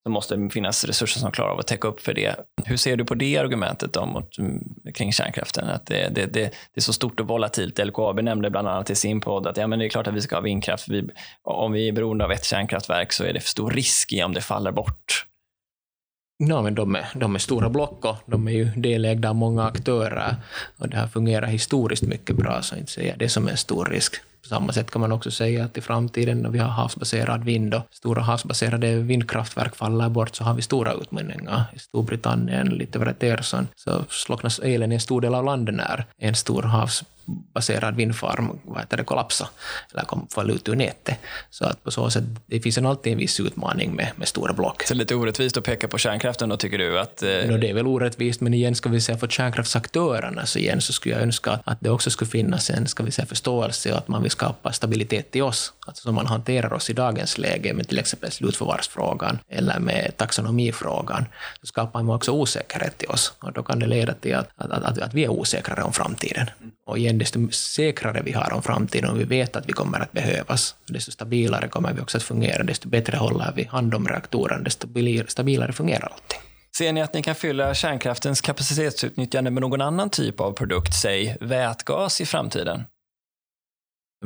[0.03, 2.37] så måste det finnas resurser som klarar av att täcka upp för det.
[2.65, 5.69] Hur ser du på det argumentet då mot, mm, kring kärnkraften?
[5.69, 7.79] Att det, det, det, det, är så stort och volatilt.
[7.79, 10.21] LKAB nämnde bland annat i sin podd att ja, men det är klart att vi
[10.21, 10.89] ska ha vindkraft.
[10.89, 11.09] Vi,
[11.43, 14.35] om vi är beroende av ett kärnkraftverk så är det för stor risk i om
[14.35, 15.27] det faller bort.
[16.37, 19.65] Ja, men de är, de är stora block och de är ju delägda av många
[19.65, 20.37] aktörer.
[20.79, 24.15] Och det har fungerat historiskt mycket bra, så inte säger det som en stor risk.
[24.51, 27.75] På samma sätt kan man också säga att i framtiden när vi har havsbaserad vind
[27.75, 31.65] och stora havsbaserade vindkraftverk faller bort så har vi stora utmaningar.
[31.73, 35.45] I Storbritannien, lite över ett år sedan, så slocknas elen i en stor del av
[35.45, 37.05] landet när en stor havs
[37.55, 39.49] havsbaserad vindfarm vad heter det, kollapsa
[39.93, 41.19] eller kom, fall ut ur nätet.
[41.51, 44.83] Så att på så sätt, det finns alltid en viss utmaning med, med stora block.
[44.83, 47.01] Så lite orättvist att peka på kärnkraften då, tycker du?
[47.01, 47.29] Att, eh...
[47.29, 50.93] no, det är väl orättvist, men igen ska vi säga för kärnkraftsaktörerna så igen så
[50.93, 54.09] skulle jag önska att det också skulle finnas en ska vi säga, förståelse och att
[54.09, 55.73] man vill skapa stabilitet i oss.
[55.87, 61.25] Alltså som man hanterar oss i dagens läge med till exempel slutförvarsfrågan eller med taxonomifrågan,
[61.61, 63.33] så skapar man också osäkerhet i oss.
[63.41, 66.51] Och då kan det leda till att, att, att, att vi är osäkrare om framtiden.
[66.91, 70.13] Och igen, desto säkrare vi har om framtiden och vi vet att vi kommer att
[70.13, 74.63] behövas, desto stabilare kommer vi också att fungera, desto bättre håller vi hand om reaktorerna,
[74.63, 74.89] desto
[75.29, 76.41] stabilare fungerar allting.
[76.77, 81.37] Ser ni att ni kan fylla kärnkraftens kapacitetsutnyttjande med någon annan typ av produkt, säg
[81.41, 82.85] vätgas i framtiden?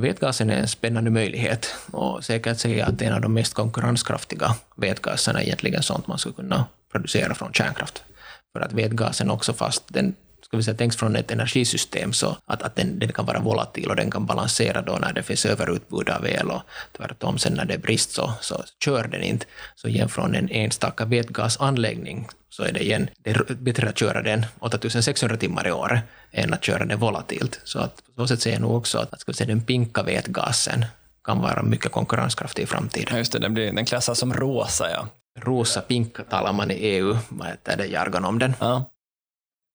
[0.01, 5.41] Vätgasen är en spännande möjlighet och säkert säga att en av de mest konkurrenskraftiga vätgaserna
[5.41, 8.05] är egentligen sånt man skulle kunna producera från kärnkraft.
[8.53, 10.15] För att vätgasen också, fast den
[10.55, 13.91] ska vi säga, tänks från ett energisystem så att, att den, den, kan vara volatil
[13.91, 16.63] och den kan balansera då när det finns överutbud av el och
[16.97, 19.47] tvärtom sen när det är brist så, så kör den inte.
[19.75, 24.23] Så igen från en enstaka vätgasanläggning så är det igen det är bättre att köra
[24.23, 26.01] den 8600 timmar i år
[26.33, 27.61] än att köra den volatilt.
[27.65, 29.63] Så att på så sätt ser jag nog också att, att ska vi säga, den
[29.63, 30.85] pinka vätgasen
[31.25, 33.09] kan vara mycket konkurrenskraftig i framtiden.
[33.11, 35.09] Ja, just det, den, blir, den klassas som rosa, ja.
[35.41, 38.55] Rosa pink talar man i EU, vad heter det, jargon om den.
[38.61, 38.85] Ja.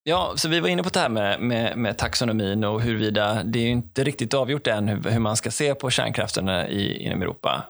[0.03, 3.59] Ja, så vi var inne på det här med, med, med taxonomin och huruvida det
[3.59, 7.63] är inte riktigt avgjort än hur, hur man ska se på kärnkraften i, inom Europa.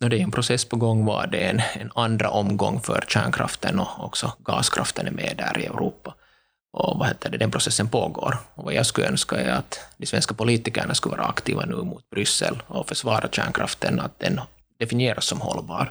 [0.00, 4.04] Det är en process på gång var det en, en andra omgång för kärnkraften och
[4.04, 6.14] också gaskraften är med där i Europa.
[6.72, 8.36] Och vad heter det, den processen pågår.
[8.54, 12.10] Och vad jag skulle önska är att de svenska politikerna skulle vara aktiva nu mot
[12.10, 14.40] Bryssel och försvara kärnkraften, att den
[14.78, 15.90] definieras som hållbar.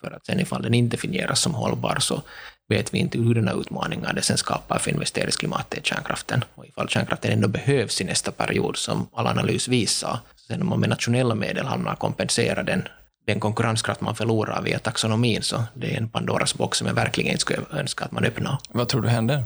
[0.00, 2.22] För att sen ifall den inte definieras som hållbar så
[2.68, 6.44] vet vi inte hur den här utmaningar det sen skapar för investeringsklimatet i kärnkraften.
[6.54, 10.80] Och ifall kärnkraften ändå behövs i nästa period, som all analys visar, sen om man
[10.80, 12.88] med nationella medel hamnar kompensera den,
[13.26, 17.30] den konkurrenskraft man förlorar via taxonomin, så det är en Pandoras box som jag verkligen
[17.30, 18.58] inte skulle önska att man öppnar.
[18.68, 19.44] Vad tror du händer?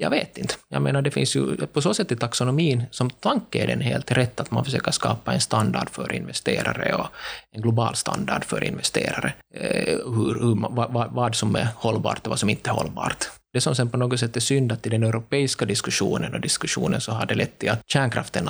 [0.00, 0.54] Jag vet inte.
[0.68, 4.12] Jag menar, det finns ju på så sätt i taxonomin, som tanke är den helt
[4.12, 7.06] rätt, att man försöker skapa en standard för investerare och
[7.52, 9.32] en global standard för investerare.
[9.54, 13.28] Eh, hur, hur, vad, vad som är hållbart och vad som inte är hållbart.
[13.52, 17.00] Det som sen på något sätt är synd att i den europeiska diskussionen och diskussionen
[17.00, 18.48] så har det lett till att kärnkraften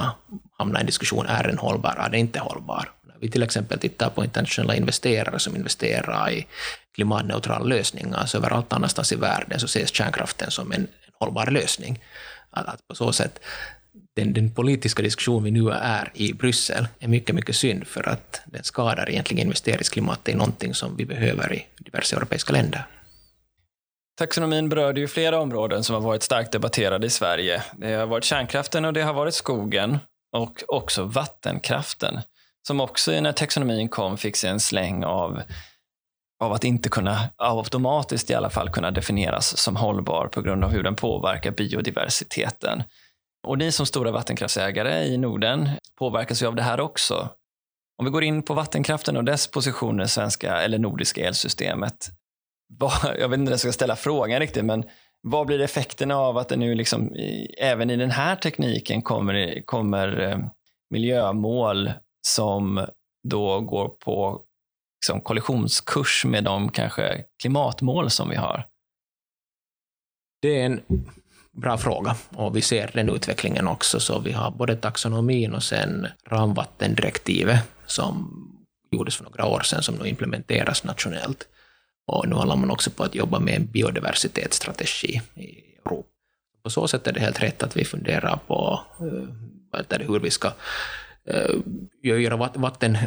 [0.58, 2.90] hamnar i en diskussion, är den hållbar, är den inte hållbar?
[3.20, 6.46] Vi till exempel tittar på internationella investerare som investerar i
[6.94, 10.86] klimatneutrala lösningar, så överallt annanstans i världen så ses kärnkraften som en
[11.20, 12.00] hållbar lösning.
[12.50, 13.40] Att, att på så sätt,
[14.16, 18.40] den, den, politiska diskussion vi nu är i Bryssel är mycket, mycket synd för att
[18.46, 22.86] den skadar egentligen investeringsklimatet i någonting som vi behöver i diverse europeiska länder.
[24.18, 27.62] Taxonomin berörde ju flera områden som har varit starkt debatterade i Sverige.
[27.76, 29.98] Det har varit kärnkraften och det har varit skogen
[30.32, 32.20] och också vattenkraften
[32.66, 35.42] som också när taxonomin kom fick sig en släng av
[36.40, 40.70] av att inte kunna, automatiskt i alla fall, kunna definieras som hållbar på grund av
[40.70, 42.82] hur den påverkar biodiversiteten.
[43.46, 47.28] Och ni som stora vattenkraftsägare i Norden påverkas ju av det här också.
[47.98, 52.10] Om vi går in på vattenkraften och dess position i det svenska eller nordiska elsystemet.
[53.18, 54.84] Jag vet inte om jag ska ställa frågan riktigt, men
[55.22, 57.16] vad blir effekterna av att det nu liksom,
[57.58, 60.38] även i den här tekniken kommer, kommer eh,
[60.90, 61.92] miljömål
[62.26, 62.86] som
[63.28, 64.42] då går på
[64.98, 68.66] liksom, kollisionskurs med de kanske klimatmål som vi har?
[70.42, 70.80] Det är en
[71.52, 74.00] bra fråga och vi ser den utvecklingen också.
[74.00, 78.44] Så vi har både taxonomin och sen ramvattendirektivet som
[78.90, 81.48] gjordes för några år sedan som nu implementeras nationellt.
[82.06, 86.08] Och nu håller man också på att jobba med en biodiversitetsstrategi i Europa.
[86.62, 90.52] På så sätt är det helt rätt att vi funderar på eh, hur vi ska
[91.30, 91.54] Eh,
[92.02, 92.98] göra vatten, vatten,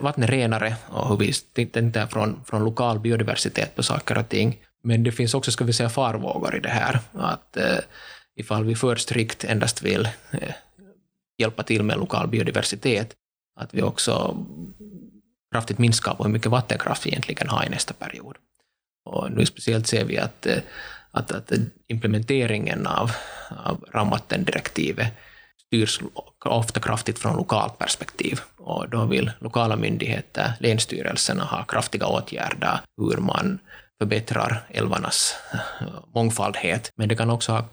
[0.00, 4.60] vatten renare och hur vi tittar från, från lokal biodiversitet på saker och ting.
[4.82, 7.00] Men det finns också, ska vi säga, farvågor i det här.
[7.12, 7.78] Att eh,
[8.36, 10.54] ifall vi för strikt endast vill eh,
[11.38, 13.14] hjälpa till med lokal biodiversitet,
[13.60, 14.36] att vi också
[15.52, 18.36] kraftigt minskar på hur mycket vattenkraft vi egentligen har i nästa period.
[19.04, 20.58] Och nu speciellt ser vi att, eh,
[21.10, 21.52] att, att
[21.88, 23.10] implementeringen av,
[23.64, 25.12] av ramvattendirektivet
[25.66, 26.00] styrs
[26.48, 28.40] ofta kraftigt från lokalt perspektiv.
[28.56, 33.58] Och då vill lokala myndigheter, länsstyrelserna, ha kraftiga åtgärder hur man
[33.98, 36.92] förbättrar älvarnas eh, mångfaldhet.
[36.94, 37.64] Men det kan också ha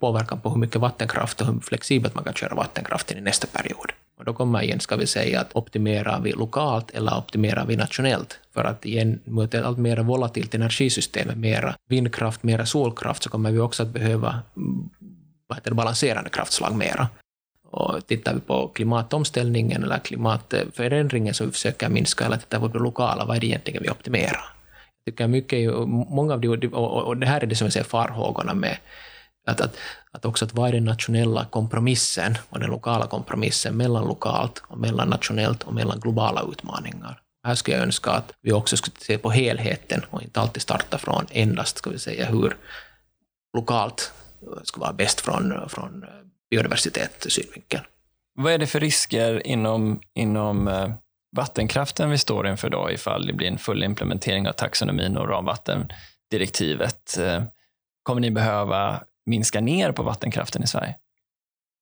[0.00, 3.92] påverkan på hur mycket vattenkraft och hur flexibelt man kan köra vattenkraften i nästa period.
[4.18, 8.38] Och då kommer igen, ska vi säga, att optimerar vi lokalt eller optimerar vi nationellt?
[8.54, 13.50] För att igen, mot ett allt mer volatilt energisystem, mera vindkraft, mera solkraft, så kommer
[13.50, 14.90] vi också att behöva mm,
[15.46, 17.08] vad heter det, balanserande kraftslag mera.
[17.72, 22.78] Och tittar vi på klimatomställningen eller klimatförändringen som vi försöker minska, eller tittar vi på
[22.78, 24.44] det lokala, vad är det egentligen vi optimerar?
[25.04, 28.54] Jag tycker mycket, många av de, och det här är det som jag ser farhågorna
[28.54, 28.76] med
[29.46, 29.76] att, att,
[30.10, 34.78] att också att vad är den nationella kompromissen och den lokala kompromissen mellan lokalt och
[34.78, 37.20] mellan nationellt och mellan globala utmaningar.
[37.46, 40.98] Här skulle jag önska att vi också skulle se på helheten och inte alltid starta
[40.98, 42.56] från endast, ska vi säga, hur
[43.56, 44.12] lokalt
[44.64, 46.04] skulle vara bäst från, från
[46.52, 47.80] biodiversitetssynvinkel.
[48.34, 50.92] Vad är det för risker inom, inom eh,
[51.36, 57.18] vattenkraften vi står inför då ifall det blir en full implementering av taxonomin och ramvattendirektivet?
[57.18, 57.42] Eh,
[58.02, 60.94] kommer ni behöva minska ner på vattenkraften i Sverige?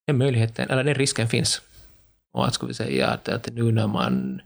[0.07, 1.61] Den möjligheten, eller den risken finns.
[2.33, 4.41] Och att ska vi säga att, att nu när man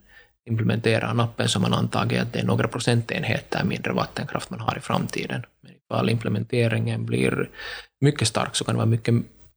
[0.49, 4.81] implementerar nappen så man antagit att det är några procentenheter mindre vattenkraft man har i
[4.81, 5.45] framtiden.
[5.61, 7.49] Men ifall implementeringen blir
[8.01, 9.15] mycket stark så kan det vara mycket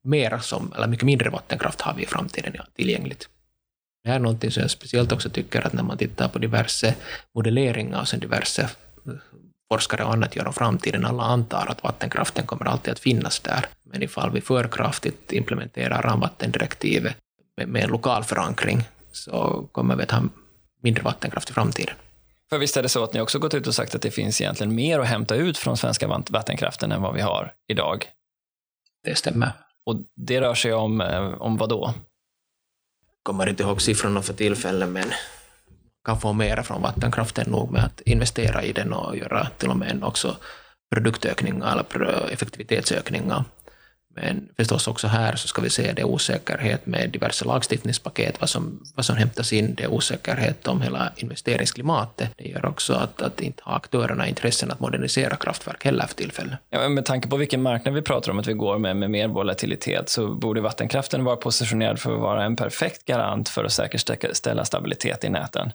[0.09, 3.29] mer som, eller mycket mindre vattenkraft har vi i framtiden ja, tillgängligt.
[4.05, 6.95] Det här är någonting som jag speciellt också tycker att när man tittar på diverse
[7.35, 8.71] modelleringar och sen diverse
[9.73, 11.05] forskare och annat gör om framtiden.
[11.05, 13.67] Alla antar att vattenkraften kommer alltid att finnas där.
[13.85, 17.17] Men ifall vi för kraftigt implementerar ramvattendirektivet
[17.57, 20.23] med, med en lokal förankring så kommer vi att ha
[20.83, 21.95] mindre vattenkraft i framtiden.
[22.51, 24.41] För visst är det så att ni också gått ut och sagt att det finns
[24.41, 28.05] egentligen mer att hämta ut från svenska vattenkraften än vad vi har idag?
[29.05, 29.53] Det stämmer.
[29.89, 31.95] Och det rör sig om, eh, om vad då?
[33.01, 35.05] Jag kommer inte ihåg siffrorna för tillfället, men
[36.05, 39.77] kan få mera från vattenkraften nog med att investera i den och göra till och
[39.77, 40.37] med också
[40.95, 43.45] produktökningar eller effektivitetsökningar.
[44.23, 48.83] Men förstås också här så ska vi se det osäkerhet med diverse lagstiftningspaket, vad som,
[48.95, 52.31] vad som hämtas in, det är osäkerhet om hela investeringsklimatet.
[52.37, 56.59] Det gör också att, att inte ha aktörerna intressen att modernisera kraftverk heller för tillfället.
[56.71, 59.29] Ja, med tanke på vilken marknad vi pratar om att vi går med, med mer
[59.29, 64.65] volatilitet, så borde vattenkraften vara positionerad för att vara en perfekt garant för att säkerställa
[64.65, 65.73] stabilitet i näten.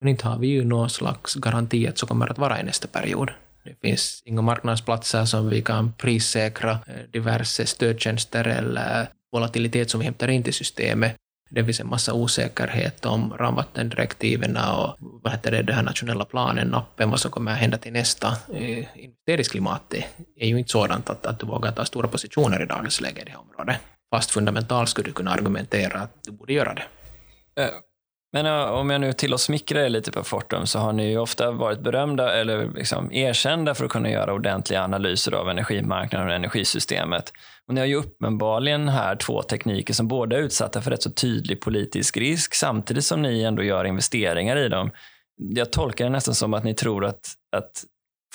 [0.00, 2.88] Men inte har vi ju någon slags garanti att så kommer att vara i nästa
[2.88, 3.30] period.
[3.66, 10.04] Det finns inga marknadsplatser som vi kan prissäkra eh, diverse stödtjänster eller volatilitet som vi
[10.06, 11.16] hämtar in till systemet.
[11.50, 16.68] Det finns en massa osäkerhet om ramvattendirektiven och vad heter det, den här nationella planen,
[16.68, 18.28] nappen, vad som kommer att hända till nästa.
[18.54, 20.04] Eh, investeringsklimatet
[20.36, 23.24] är ju inte sådant att, att du vågar ta stora positioner i dagens läge i
[23.24, 23.76] det här området.
[24.14, 26.84] Fast fundamentalt skulle du kunna argumentera att du borde göra det.
[27.62, 27.70] Eh,
[28.36, 31.18] men eh, om jag nu tillåts smickra er lite på Fortum så har ni ju
[31.18, 36.34] ofta varit berömda eller liksom erkända för att kunna göra ordentliga analyser av energimarknaden och
[36.34, 37.32] energisystemet.
[37.68, 41.10] Och ni har ju uppenbarligen här två tekniker som båda är utsatta för rätt så
[41.10, 44.90] tydlig politisk risk samtidigt som ni ändå gör investeringar i dem.
[45.36, 47.84] Jag tolkar det nästan som att ni tror att, att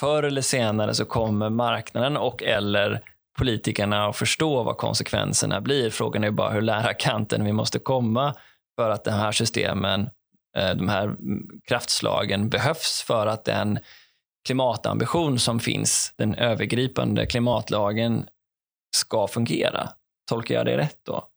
[0.00, 3.00] förr eller senare så kommer marknaden och eller
[3.38, 5.90] politikerna att förstå vad konsekvenserna blir.
[5.90, 8.34] Frågan är bara hur nära kanten vi måste komma
[8.76, 10.10] för att de här systemen,
[10.56, 11.16] eh, de här
[11.68, 13.78] kraftslagen behövs för att den
[14.44, 18.26] klimatambition som finns, den övergripande klimatlagen,
[18.96, 19.88] ska fungera.
[20.28, 21.28] Tolkar jag det rätt då?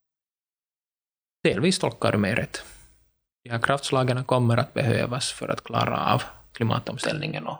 [1.43, 2.63] Delvis tolkar du mig rätt.
[3.43, 7.57] De här kraftslagen kommer att behövas för att klara av klimatomställningen och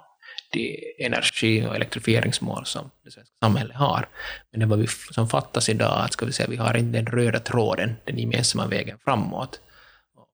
[0.52, 4.08] de energi och elektrifieringsmål som det svenska samhället har.
[4.52, 7.06] Men det vad vi, som fattas idag, att ska vi säga, vi har inte den
[7.06, 9.60] röda tråden, den gemensamma vägen framåt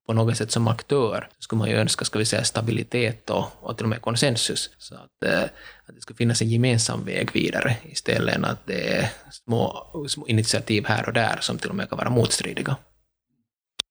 [0.07, 3.45] på något sätt som aktör så skulle man ju önska ska vi säga, stabilitet och,
[3.59, 4.69] och till och med konsensus.
[4.77, 5.43] Så att, eh,
[5.85, 10.27] att det skulle finnas en gemensam väg vidare istället än att det är små, små
[10.27, 12.75] initiativ här och där som till och med kan vara motstridiga.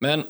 [0.00, 0.24] Men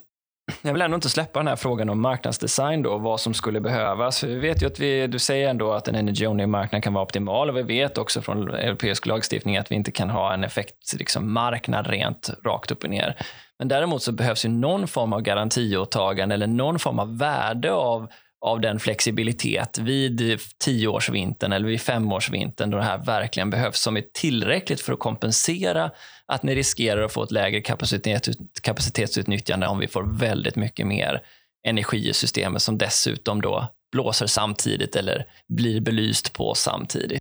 [0.63, 4.25] jag vill ändå inte släppa den här frågan om marknadsdesign då, vad som skulle behövas.
[4.25, 7.51] Vi vet ju att vi, du säger ändå att en energy only-marknad kan vara optimal
[7.51, 11.33] och vi vet också från europeisk lagstiftning att vi inte kan ha en effekt, liksom
[11.33, 13.17] marknad rent rakt upp och ner.
[13.61, 18.09] Men däremot så behövs ju någon form av garantiåtagande eller någon form av värde av,
[18.41, 24.05] av den flexibilitet vid tioårsvintern eller vid femårsvintern då det här verkligen behövs som är
[24.13, 25.91] tillräckligt för att kompensera
[26.27, 28.29] att ni riskerar att få ett lägre kapacitet,
[28.63, 31.23] kapacitetsutnyttjande om vi får väldigt mycket mer
[31.67, 37.21] energi i systemet som dessutom då blåser samtidigt eller blir belyst på samtidigt.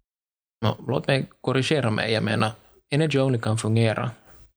[0.66, 2.14] No, låt mig korrigera mig.
[2.14, 2.52] Jag menar,
[2.92, 4.12] Energy Only kan fungera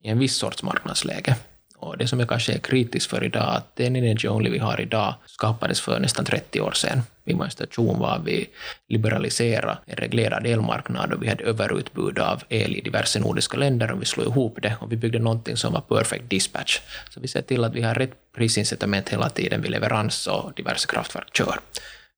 [0.04, 1.36] i en viss sorts marknadsläge.
[1.82, 4.80] Och det som jag kanske är kritisk för idag, att den Energy Only vi har
[4.80, 7.02] idag skapades för nästan 30 år sedan.
[7.24, 8.48] Vi var en station var vi
[8.88, 14.02] liberaliserade en reglerad elmarknad och vi hade överutbud av el i diverse nordiska länder och
[14.02, 16.80] vi slog ihop det och vi byggde någonting som var perfect dispatch.
[17.10, 20.86] Så vi ser till att vi har rätt prisincitament hela tiden vid leverans och diverse
[20.86, 21.58] kraftverk kör.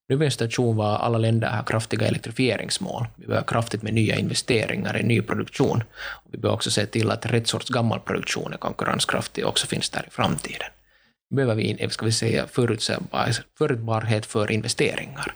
[0.09, 3.07] Nu är en situation var alla länder har kraftiga elektrifieringsmål.
[3.17, 5.83] Vi behöver kraftigt med nya investeringar i ny produktion.
[6.31, 9.91] Vi behöver också se till att rätt sorts gammal produktion är konkurrenskraftig och också finns
[9.91, 10.69] där i framtiden.
[11.31, 15.35] Nu behöver vi, eh, ska vi säga, förutsägbarhet för investeringar.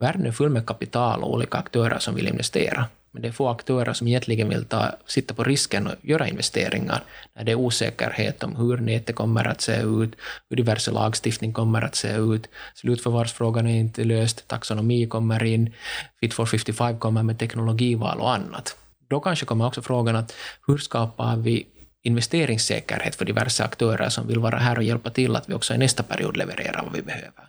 [0.00, 2.86] Världen är full med kapital och olika aktörer som vill investera.
[3.14, 7.02] Men det är få aktörer som egentligen vill ta, sitta på risken och göra investeringar
[7.34, 10.12] när det är osäkerhet om hur nätet kommer att se ut,
[10.50, 15.72] hur diverse lagstiftning kommer att se ut, slutförvarsfrågan är inte löst, taxonomi kommer in,
[16.20, 18.76] Fit for 55 kommer med teknologival och annat.
[19.10, 20.34] Då kanske kommer också frågan att
[20.66, 21.66] hur skapar vi
[22.02, 25.78] investeringssäkerhet för diverse aktörer som vill vara här och hjälpa till att vi också i
[25.78, 27.44] nästa period levererar vad vi behöver.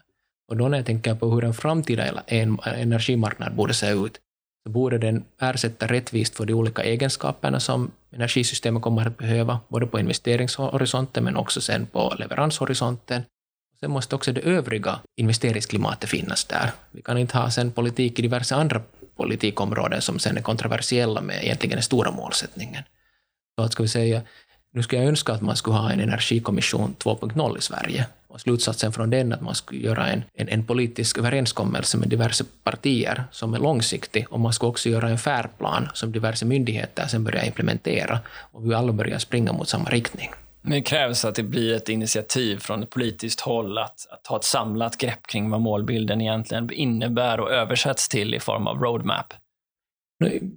[0.48, 4.20] Och då när jag tänker på hur en framtida energimarknad borde se ut,
[4.66, 9.88] så borde den ersätta rättvist för de olika egenskaperna som energisystemet kommer att behöva, både
[9.88, 13.24] på investeringshorisonten men också sen på leveranshorisonten.
[13.80, 16.72] Sen måste också det övriga investeringsklimatet finnas där.
[16.92, 18.82] Vi kan inte ha sen politik i diverse andra
[19.16, 22.84] politikområden som sen är kontroversiella med egentligen den stora målsättningen.
[23.56, 24.22] Så att ska vi säga,
[24.74, 28.92] nu skulle jag önska att man skulle ha en energikommission 2.0 i Sverige, och slutsatsen
[28.92, 33.54] från den att man skulle göra en, en, en, politisk överenskommelse med diverse partier som
[33.54, 38.20] är långsiktig och man skulle också göra en färdplan som diverse myndigheter sen börjar implementera
[38.52, 40.30] och vi alla börjar springa mot samma riktning.
[40.62, 44.36] Men det krävs att det blir ett initiativ från ett politiskt håll att, att ta
[44.36, 49.34] ett samlat grepp kring vad målbilden egentligen innebär och översätts till i form av roadmap.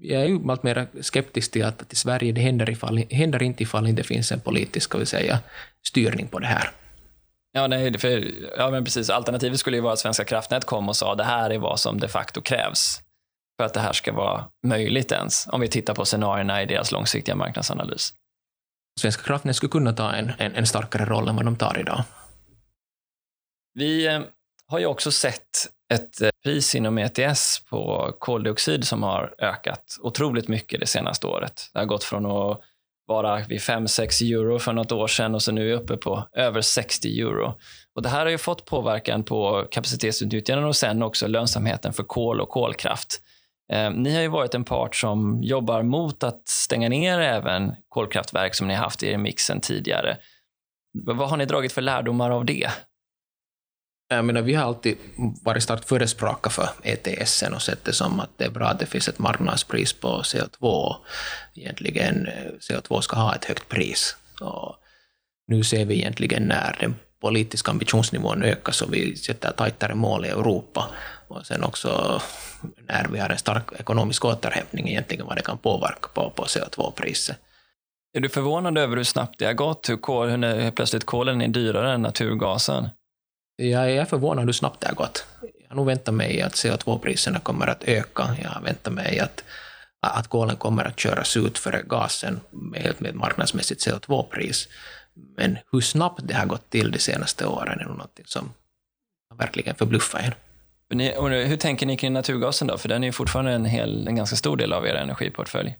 [0.01, 3.43] Jag är ju allt mer skeptisk till att, att i Sverige det händer, ifall, händer
[3.43, 5.39] inte ifall det inte finns en politisk ska vi säga,
[5.87, 6.71] styrning på det här.
[7.53, 9.11] Ja, nej, för, ja, men precis.
[9.11, 12.01] Alternativet skulle ju vara att Svenska kraftnät kom och sa det här är vad som
[12.01, 13.01] de facto krävs
[13.57, 16.93] för att det här ska vara möjligt ens, om vi tittar på scenarierna i deras
[16.93, 18.13] långsiktiga marknadsanalys.
[19.01, 22.05] Svenska kraftnät skulle kunna ta en, en, en starkare roll än vad de tar idag.
[23.75, 24.21] Vi eh,
[24.67, 30.49] har ju också sett ett eh, pris inom ETS på koldioxid som har ökat otroligt
[30.49, 31.71] mycket det senaste året.
[31.73, 32.61] Det har gått från att
[33.09, 36.29] vara vid 5-6 euro för något år sedan och så nu är vi uppe på
[36.33, 37.55] över 60 euro.
[37.95, 42.41] Och det här har ju fått påverkan på kapacitetsutnyttjandet och sen också lönsamheten för kol
[42.41, 43.21] och kolkraft.
[43.73, 48.55] Eh, ni har ju varit en part som jobbar mot att stänga ner även kolkraftverk
[48.55, 50.17] som ni har haft i er mixen tidigare.
[50.93, 52.71] Vad har ni dragit för lärdomar av det?
[54.11, 54.97] Äh, Jag menar, vi har alltid
[55.43, 58.87] varit starkt förespråkare för ETS och sett det som att det är bra att det
[58.87, 60.95] finns ett marknadspris på CO2.
[61.55, 64.17] Egentligen eh, CO2 ska ha ett högt pris.
[64.41, 64.77] Och
[65.47, 70.29] nu ser vi egentligen när den politiska ambitionsnivån ökar så vi sätter tajtare mål i
[70.29, 70.91] Europa.
[71.29, 72.21] Och sen också
[72.89, 77.37] när vi har en stark ekonomisk återhämtning egentligen vad det kan påverka på, på CO2-priset.
[78.13, 79.89] Är du förvånad över hur snabbt det har gått?
[79.89, 82.89] Hur, kol, hur plötsligt kolen är dyrare än naturgasen?
[83.61, 85.27] Jag är förvånad hur snabbt det har gått.
[85.41, 88.37] Jag har nog väntat mig att CO2-priserna kommer att öka.
[88.43, 89.45] Jag har väntat mig att,
[90.01, 94.69] att kolen kommer att köras ut före gasen med, med marknadsmässigt CO2-pris.
[95.37, 98.53] Men hur snabbt det har gått till de senaste åren är nog något som
[99.39, 100.33] verkligen förbluffar en.
[101.49, 102.79] Hur tänker ni kring naturgasen då?
[102.79, 105.77] För den är ju fortfarande en, hel, en ganska stor del av er energiportfölj.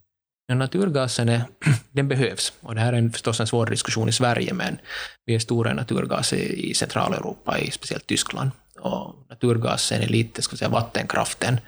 [0.55, 1.43] Naturgasen är,
[1.93, 2.53] den behövs.
[2.61, 4.79] Och det här är förstås en svår diskussion i Sverige, men
[5.27, 8.51] vi är stora i naturgas i Centraleuropa, i speciellt Tyskland.
[8.81, 11.61] Och naturgasen är lite ska säga, vattenkraften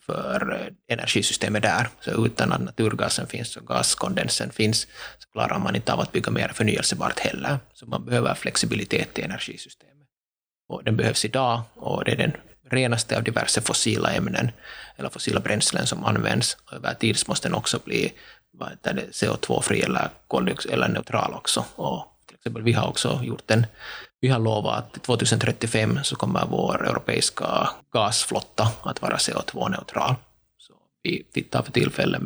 [0.00, 1.88] för eh, energisystemet där.
[2.00, 4.86] Så utan att naturgasen finns och gaskondensen finns
[5.18, 7.58] så klarar man inte av att bygga mer förnyelsebart heller.
[7.74, 10.08] Så man behöver flexibilitet i energisystemet.
[10.68, 12.32] Och den behövs idag och det är den
[12.72, 14.50] renaste av diverse fossila ämnen
[14.96, 16.56] eller fossila bränslen som används.
[16.72, 18.12] Över tid måste den också bli
[19.12, 20.10] CO2-fri eller
[20.70, 21.64] eller neutral också.
[21.76, 23.66] Och till exempel, vi har också gjort en
[24.22, 30.14] vi har lovat att 2035 så kommer vår europeiska gasflotta att vara CO2-neutral.
[30.58, 32.22] Så vi tittar för tillfället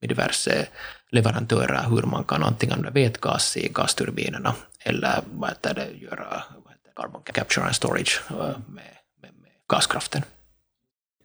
[0.00, 0.68] med diverse
[1.10, 6.72] leverantörer hur man kan antingen använda vätgas i gasturbinerna eller vad heter det, göra vad
[6.72, 8.96] heter det, carbon capture and storage eh, med
[9.72, 10.22] gaskraften.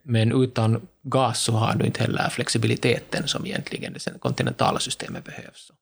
[0.02, 5.72] Men utan gas så har du inte heller flexibiliteten som egentligen det kontinentala systemet behövs.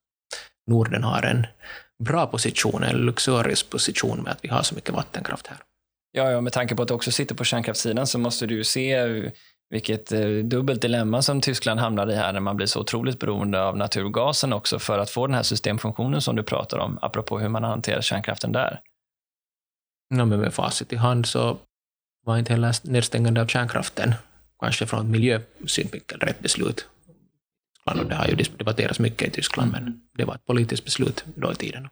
[0.66, 1.46] Norden har en
[2.04, 5.58] bra position, en luxuriös position med att vi har så mycket vattenkraft här.
[6.12, 9.06] Ja, ja med tanke på att du också sitter på kärnkraftssidan så måste du se
[9.70, 13.62] vilket eh, dubbelt dilemma som Tyskland hamnar i här när man blir så otroligt beroende
[13.62, 17.48] av naturgasen också för att få den här systemfunktionen som du pratar om, apropå hur
[17.48, 18.80] man hanterar kärnkraften där.
[20.08, 21.58] Ja, men med facit i hand så
[22.27, 24.14] var inte heller nedstängande av kärnkraften,
[24.61, 26.87] kanske från miljösynvinkel, rätt beslut.
[28.09, 31.55] det har ju debatterats mycket i Tyskland, men det var ett politiskt beslut då i
[31.55, 31.89] tiden.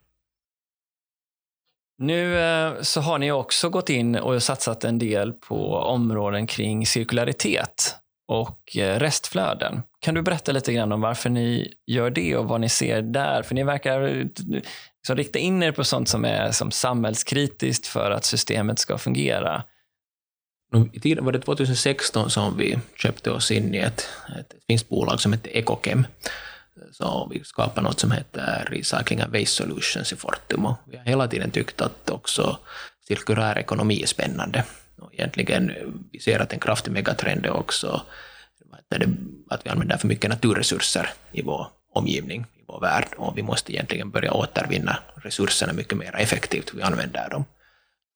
[1.98, 6.86] Nu eh, så har ni också gått in och satsat en del på områden kring
[6.86, 7.96] cirkularitet
[8.28, 9.82] och eh, restflöden.
[10.00, 13.42] Kan du berätta lite grann om varför ni gör det och vad ni ser där?
[13.42, 14.24] För ni verkar eh,
[15.04, 19.64] liksom rikta in er på sånt som är som samhällskritiskt för att systemet ska fungera.
[20.92, 24.08] I tiden var det 2016 som vi köpte oss in i ett,
[24.38, 26.06] ett finskt bolag som heter Ekokem.
[26.92, 30.66] Så vi skapade något som heter Recycling and Waste Solutions i Fortum.
[30.66, 32.58] Och vi har hela tiden tyckt att också
[33.08, 34.64] cirkulär ekonomi är spännande.
[35.00, 35.72] Och egentligen,
[36.12, 38.02] vi ser att en kraftig megatrend är också
[39.50, 43.72] att vi använder för mycket naturresurser i vår omgivning, i vår värld, och vi måste
[43.72, 47.44] egentligen börja återvinna resurserna mycket mer effektivt, hur vi använder dem.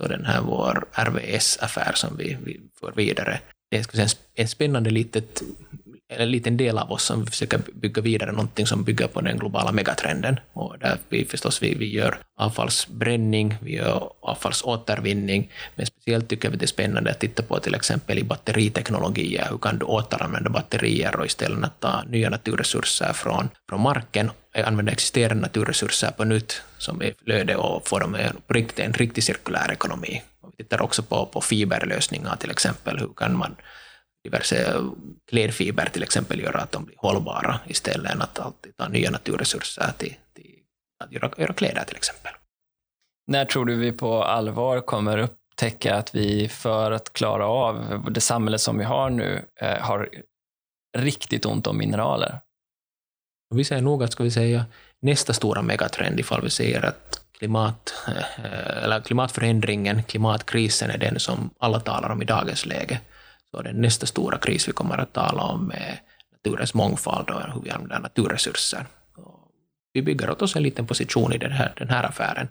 [0.03, 3.41] Så den här vår RVS-affär som vi, vi får vidare,
[3.71, 5.43] det är en, en spännande litet
[6.09, 9.73] en liten del av oss som försöker bygga vidare någonting som bygger på den globala
[9.73, 10.41] megatrenden.
[10.53, 16.57] Och där vi förstås vi, vi gör avfallsbränning, vi gör avfallsåtervinning, men speciellt tycker vi
[16.57, 19.47] det är spännande att titta på till exempel i batteriteknologier.
[19.51, 24.93] Hur kan du återanvända batterier och istället ta nya naturresurser från, från marken, Eh, använda
[24.93, 29.73] existerande naturresurser på nytt som är flöde och få dem på riktigt, en riktig cirkulär
[29.73, 30.23] ekonomi.
[30.41, 32.99] Och vi tittar också på, på fiberlösningar till exempel.
[32.99, 33.57] Hur kan man
[34.25, 34.75] diverse
[35.31, 39.93] klädfiber till exempel göra att de blir hållbara istället än att alltid ta nya naturresurser
[39.99, 40.55] till, till
[41.05, 42.33] att göra, göra kläder till exempel.
[43.27, 48.21] När tror du vi på allvar kommer upptäcka att vi för att klara av det
[48.21, 50.09] samhälle som vi har nu eh, har
[50.97, 52.41] riktigt ont om mineraler?
[53.51, 54.65] Vi säger nog att ska vi säga
[55.01, 61.51] nästa stora megatrend ifall vi säger att klimat, eh, eller klimatförändringen, klimatkrisen är den som
[61.59, 63.01] alla talar om i dagens läge
[63.51, 66.01] så den nästa stora kris vi kommer att tala om är
[66.33, 68.87] naturens mångfald och hur vi använder naturresurser.
[69.93, 72.49] Vi bygger åt oss en liten position i den här, den här affären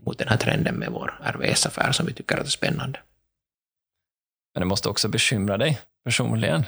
[0.00, 3.00] mot den här trenden med vår RVS-affär som vi tycker är spännande.
[4.54, 6.64] Men det måste också bekymra dig personligen?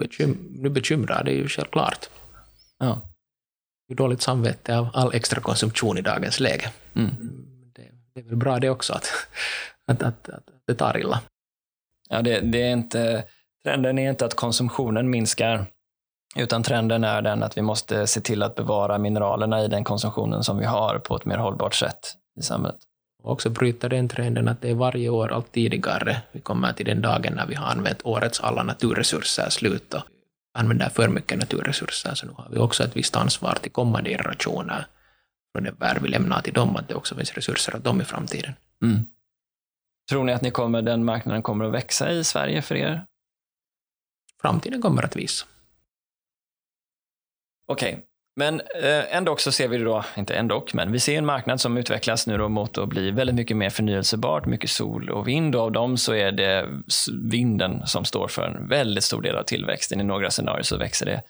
[0.00, 2.08] Bekym nu bekymrar det ju självklart.
[2.78, 3.00] Ja.
[3.88, 6.72] Är dåligt samvete av all extra konsumtion i dagens läge.
[6.94, 7.10] Mm.
[7.74, 9.08] Det, det, är väl bra det också, att,
[9.86, 11.20] att, att, att det tar illa.
[12.08, 13.24] Ja, det, det, är inte,
[13.64, 15.66] trenden är inte att konsumtionen minskar,
[16.36, 20.44] utan trenden är den att vi måste se till att bevara mineralerna i den konsumtionen
[20.44, 22.80] som vi har på ett mer hållbart sätt i samhället.
[23.22, 26.86] Och också bryta den trenden att det är varje år allt tidigare vi kommer till
[26.86, 30.02] den dagen när vi har använt årets alla naturresurser slut och
[30.54, 34.86] använder för mycket naturresurser, så nu har vi också ett visst ansvar till kommande generationer
[35.52, 38.04] från den värld vi lämnar till dem, att det också finns resurser åt dem i
[38.04, 38.52] framtiden.
[38.82, 39.04] Mm.
[40.08, 43.06] Tror ni att ni kommer, den marknaden kommer att växa i Sverige för er?
[44.40, 45.46] Framtiden kommer att visa.
[47.66, 48.04] Okej
[48.36, 51.76] men eh, ändå så ser vi då, inte ändå, men vi ser en marknad som
[51.76, 55.62] utvecklas nu då mot att bli väldigt mycket mer förnyelsebart, mycket sol och vind och
[55.62, 56.66] av dem så är det
[57.30, 60.00] vinden som står för en väldigt stor del av tillväxten.
[60.00, 61.22] I några scenarier så växer det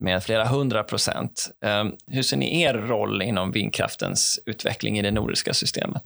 [0.00, 1.50] med flera hundra procent.
[1.64, 6.02] Ehm, hur ser ni er roll inom vindkraftens utveckling i det nordiska systemet?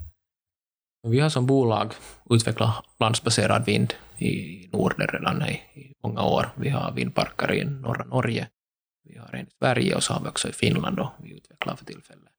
[1.06, 1.92] Vi har som bolag
[2.30, 5.60] utvecklat landsbaserad vind i Norden redan i
[6.02, 6.50] många år.
[6.56, 8.48] Vi har vindparker i norra Norge,
[9.08, 11.76] vi har en i Sverige och så har vi också i Finland och vi utvecklar
[11.76, 12.32] för tillfället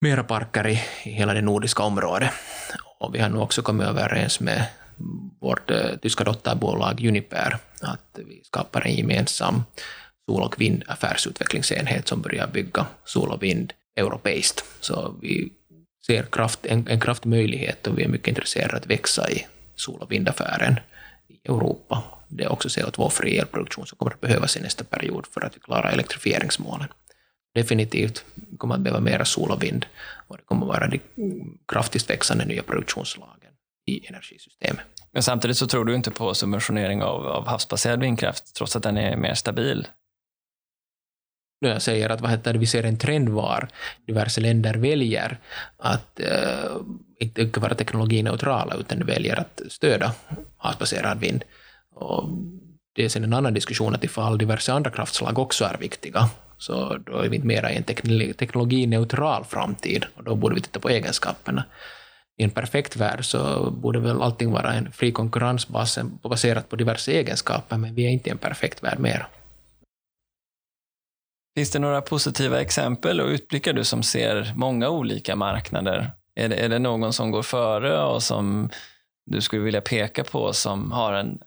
[0.00, 2.30] mera parker i, i hela det nordiska området.
[2.98, 4.66] Och vi har nu också kommit överens med
[5.40, 9.64] vårt eh, tyska dotterbolag Uniper att vi skapar en gemensam
[10.26, 14.64] sol och vindaffärsutvecklingsenhet som börjar bygga sol och vind europeiskt.
[14.80, 15.52] Så vi
[16.06, 20.12] ser kraft, en, en kraftmöjlighet och vi är mycket intresserade att växa i sol och
[20.12, 20.80] vindaffären
[21.28, 22.02] i Europa.
[22.28, 25.60] Det är också CO2-fri elproduktion som kommer att behövas i nästa period för att vi
[25.60, 26.88] klarar elektrifieringsmålen.
[27.54, 28.24] Definitivt
[28.58, 29.86] kommer att behöva mera sol och vind
[30.28, 31.00] och det kommer att vara de
[31.68, 33.52] kraftigt växande nya produktionsslagen
[33.86, 34.84] i energisystemet.
[35.12, 38.96] Men samtidigt så tror du inte på subventionering av, av havsbaserad vindkraft trots att den
[38.96, 39.86] är mer stabil?
[41.60, 43.68] när jag säger att vad heter det, vi ser en trend var
[44.06, 45.38] diverse länder väljer
[45.76, 46.76] att uh,
[47.18, 50.12] inte vara teknologineutrala utan väljer att stödja
[50.56, 51.44] havsbaserad vind.
[51.96, 52.28] Och
[52.94, 56.96] det är sen en annan diskussion att ifall diverse andra kraftslag också är viktiga så
[57.06, 57.84] då är vi inte mera i en
[58.34, 61.64] teknologineutral framtid och då borde vi titta på egenskaperna.
[62.38, 65.68] I en perfekt värld så borde väl allting vara en fri konkurrens
[66.22, 69.26] baserat på diverse egenskaper, men vi är inte i en perfekt värld mer.
[71.56, 76.10] Finns det några positiva exempel och utblickar du som ser många olika marknader?
[76.34, 78.70] Är det, är det någon som går före och som
[79.26, 81.38] du skulle vilja peka på som har en,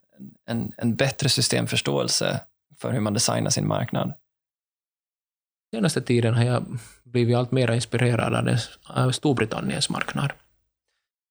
[0.45, 2.41] en, en bättre systemförståelse
[2.77, 4.13] för hur man designar sin marknad?
[5.75, 6.65] Senaste tiden har jag
[7.03, 10.31] blivit allt mer inspirerad av Storbritanniens marknad.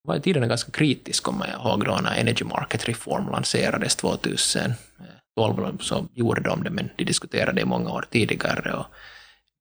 [0.02, 3.96] Jag var i tiden ganska kritisk, kommer jag ihåg, då när Energy Market Reform lanserades
[3.96, 4.76] 2012.
[5.80, 8.72] Så gjorde de det, men de diskuterade i många år tidigare.
[8.72, 8.86] Och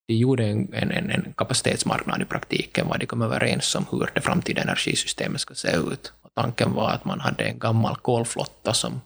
[0.07, 4.21] de gjorde en, en, en kapacitetsmarknad i praktiken, var de kom överens om hur det
[4.21, 6.13] framtida energisystemet ska se ut.
[6.21, 9.01] Och tanken var att man hade en gammal kolflotta som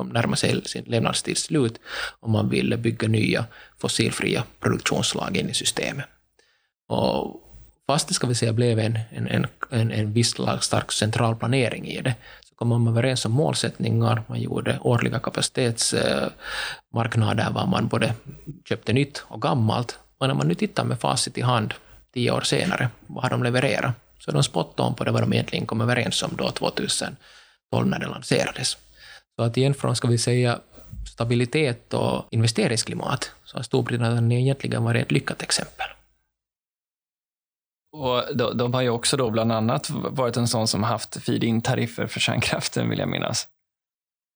[0.00, 1.80] kom närma sig sin levnadstids slut
[2.20, 3.44] och man ville bygga nya
[3.78, 6.04] fossilfria produktionsslag in i systemet.
[6.88, 7.40] Och
[7.86, 12.00] fast det ska vi säga blev en, en, en, en viss stark central planering i
[12.00, 12.14] det,
[12.48, 18.14] så kom man överens om målsättningar, man gjorde årliga kapacitetsmarknader eh, var man både
[18.68, 19.98] köpte nytt och gammalt.
[20.18, 21.74] Och när man nu tittar med facit i hand,
[22.14, 23.94] tio år senare, vad har de levererat?
[24.18, 27.16] Så de spot on på det vad de egentligen kom överens om då 2012
[27.84, 28.76] när det lanserades.
[29.40, 30.60] Så att från, ska vi säga,
[31.12, 35.86] stabilitet och investeringsklimat, så har Storbritannien egentligen varit ett lyckat exempel.
[37.92, 42.06] Och de, de, har ju också då bland annat varit en sån som haft feed-in-tariffer
[42.06, 43.48] för kärnkraften, vill jag minnas.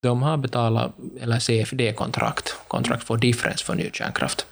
[0.03, 4.47] De har betalat, eller CFD-kontrakt, Contract for Difference för ny kärnkraft.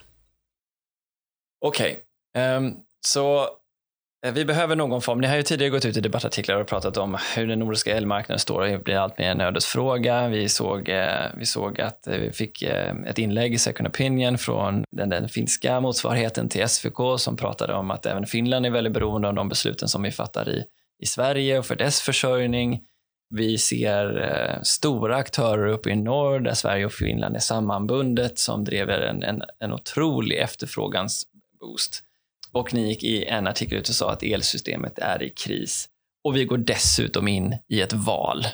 [1.64, 2.00] Okej,
[2.34, 2.57] okay.
[2.57, 3.48] um, ehm, så
[4.27, 6.97] Eh, vi behöver någon form, ni har ju tidigare gått ut i debattartiklar och pratat
[6.97, 10.29] om hur den nordiska elmarknaden står och blir allt mer en ödesfråga.
[10.29, 12.62] Vi såg, eh, vi såg att eh, vi fick
[13.07, 17.91] ett inlägg i Second Opinion från den, den finska motsvarigheten till SVK som pratade om
[17.91, 20.64] att även Finland är väldigt beroende av de besluten som vi fattar i,
[21.03, 22.81] i Sverige och för dess försörjning.
[23.35, 29.01] Vi ser stora aktörer uppe i norr där Sverige och Finland är sammanbundet som driver
[29.01, 32.03] en, en, en otrolig efterfrågansboost.
[32.53, 35.88] Och ni gick i en artikel ut och sa att elsystemet är i kris.
[36.24, 38.46] Och vi går dessutom in i ett val.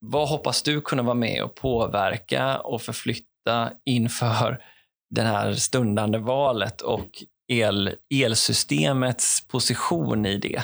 [0.00, 4.62] Vad hoppas du kunna vara med och påverka och förflytta inför
[5.10, 7.08] det här stundande valet och
[7.48, 10.62] el, elsystemets position i det?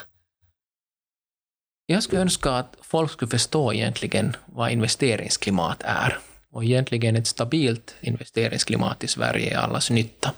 [1.86, 6.18] Jag skulle önska att folk skulle förstå egentligen vad investeringsklimat är.
[6.52, 10.32] Och egentligen ett stabilt investeringsklimat i Sverige är allas nytta.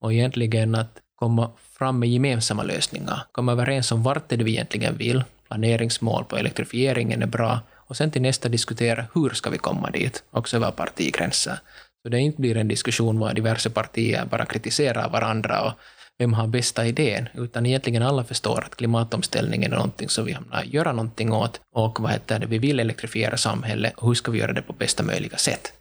[0.00, 4.50] Och egentligen att komma fram med gemensamma lösningar, komma överens om vart det är vi
[4.50, 9.58] egentligen vill, planeringsmål på elektrifieringen är bra, och sen till nästa diskutera hur ska vi
[9.58, 11.58] komma dit, också över partigränser.
[12.02, 15.72] Så det inte blir en diskussion var diverse partier bara kritiserar varandra och
[16.18, 20.64] vem har bästa idén, utan egentligen alla förstår att klimatomställningen är någonting som vi hamnar
[20.64, 24.38] göra någonting åt och vad heter det, vi vill elektrifiera samhället och hur ska vi
[24.38, 25.72] göra det på bästa möjliga sätt.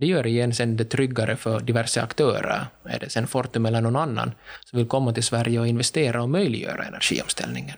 [0.00, 2.66] Det gör igen sen det tryggare för diverse aktörer.
[2.84, 4.32] Är det sen Fortum eller någon annan
[4.64, 7.76] som vill komma till Sverige och investera och möjliggöra energiomställningen.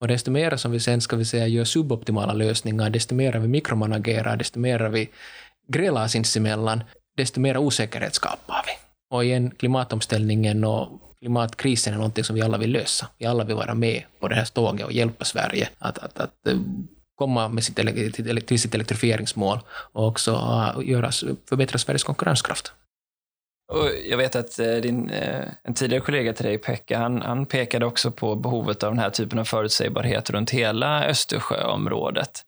[0.00, 3.48] Och desto mer som vi sen ska vi säga gör suboptimala lösningar, desto mer vi
[3.48, 5.10] mikromanagerar, desto mer vi
[5.68, 6.84] grälar sinsemellan,
[7.16, 8.72] desto mer osäkerhet skapar vi.
[9.16, 10.88] Och igen, klimatomställningen och
[11.18, 13.08] klimatkrisen är någonting som vi alla vill lösa.
[13.18, 16.46] Vi alla vill vara med på det här ståget och hjälpa Sverige att, att, att
[16.46, 16.56] eh,
[17.14, 17.76] komma med sitt,
[18.46, 20.30] till sitt elektrifieringsmål och också
[20.84, 21.10] göra,
[21.48, 22.72] förbättra Sveriges konkurrenskraft.
[23.72, 27.46] Och jag vet att eh, din, eh, en tidigare kollega till dig, Pekka, han, han
[27.46, 32.42] pekade också på behovet av den här typen av förutsägbarhet runt hela Östersjöområdet.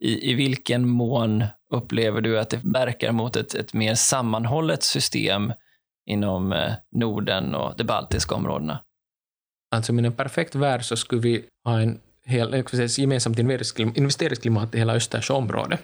[0.00, 5.52] I, I vilken mån upplever du att det verkar mot ett, ett mer sammanhållet system
[6.06, 8.78] inom eh, Norden och de baltiska områdena?
[9.74, 13.38] Alltså i en perfekt värld så skulle vi ha en hel, eh, gemensamt
[13.78, 15.80] investeringsklimat i hela Östersjöområdet.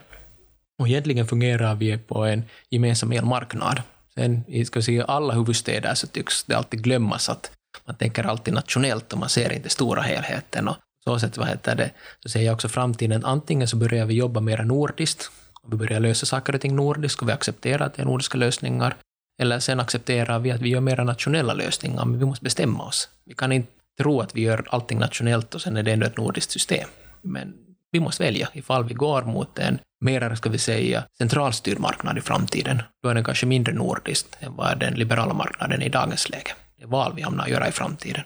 [0.79, 3.81] Och egentligen fungerar vi på en gemensam elmarknad.
[4.15, 7.51] Sen i ska säga, alla huvudstäder så tycks det alltid glömmas att
[7.85, 10.67] man tänker alltid nationellt och man ser inte stora helheten.
[10.67, 14.13] Och så sätt, vad heter det, så ser jag också framtiden, antingen så börjar vi
[14.13, 15.31] jobba mer nordiskt,
[15.63, 18.37] och vi börjar lösa saker och ting nordiskt och vi accepterar att det är nordiska
[18.37, 18.95] lösningar,
[19.41, 23.09] eller sen accepterar vi att vi gör mera nationella lösningar, men vi måste bestämma oss.
[23.25, 26.17] Vi kan inte tro att vi gör allting nationellt och sen är det ändå ett
[26.17, 26.89] nordiskt system.
[27.21, 27.53] Men
[27.91, 32.21] vi måste välja ifall vi går mot en mer, ska vi säga, centralstyrd marknad i
[32.21, 32.81] framtiden.
[33.03, 36.51] Då är den kanske mindre nordisk än vad den liberala marknaden är i dagens läge.
[36.77, 38.23] Det är val vi hamnar att göra i framtiden.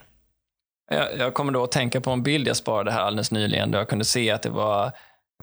[0.92, 3.80] Jag, jag kommer då att tänka på en bild jag sparade här alldeles nyligen där
[3.80, 4.92] jag kunde se att det var,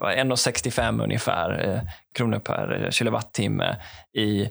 [0.01, 1.81] 1,65 ungefär eh,
[2.15, 3.77] kronor per kilowattimme
[4.15, 4.51] i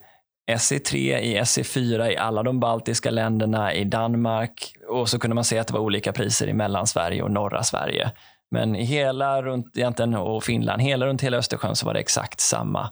[0.56, 5.60] SE3 i SE4 i alla de baltiska länderna, i Danmark och så kunde man se
[5.60, 8.12] att det var olika priser i Mellansverige och norra Sverige.
[8.52, 12.40] Men i hela runt egentligen, och Finland, hela runt hela Östersjön så var det exakt
[12.40, 12.90] samma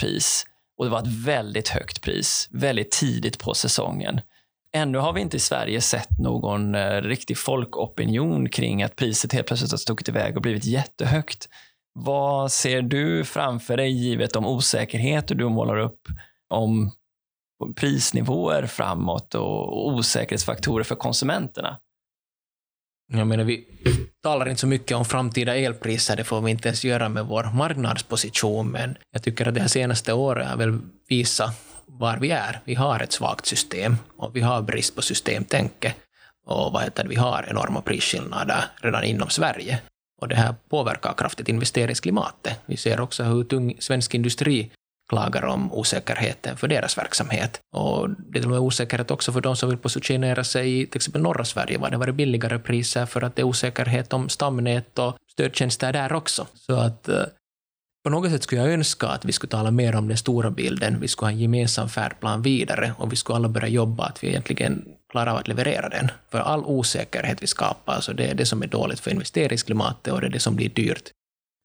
[0.00, 0.44] pris.
[0.78, 4.20] Och det var ett väldigt högt pris, väldigt tidigt på säsongen.
[4.72, 9.46] Ännu har vi inte i Sverige sett någon eh, riktig folkopinion kring att priset helt
[9.46, 11.48] plötsligt har stuckit iväg och blivit jättehögt.
[11.92, 16.00] Vad ser du framför dig givet de osäkerheter du målar upp
[16.48, 16.90] om
[17.76, 21.78] prisnivåer framåt och osäkerhetsfaktorer för konsumenterna?
[23.12, 23.64] Jag menar, vi
[24.22, 27.44] talar inte så mycket om framtida elpriser, det får vi inte ens göra med vår
[27.54, 32.60] marknadsposition, men jag tycker att det här senaste året har väl visat var vi är.
[32.64, 35.94] Vi har ett svagt system och vi har brist på systemtänke
[36.46, 39.80] och vad heter det, vi har enorma prisskillnader redan inom Sverige.
[40.20, 42.60] Och det här påverkar kraftigt investeringsklimatet.
[42.66, 44.70] Vi ser också hur tung svensk industri
[45.10, 47.60] klagar om osäkerheten för deras verksamhet.
[47.76, 50.86] Och det är till och med osäkerhet också för de som vill positionera sig i
[50.86, 54.28] till exempel norra Sverige, var det varit billigare priser för att det är osäkerhet om
[54.28, 56.46] stamnät och stödtjänster där också.
[56.54, 57.22] Så att eh,
[58.04, 61.00] på något sätt skulle jag önska att vi skulle tala mer om den stora bilden,
[61.00, 64.28] vi skulle ha en gemensam färdplan vidare och vi skulle alla börja jobba att vi
[64.28, 66.10] egentligen klarar av att leverera den.
[66.30, 70.20] För all osäkerhet vi skapar, så det är det som är dåligt för investeringsklimatet och
[70.20, 71.10] det är det som blir dyrt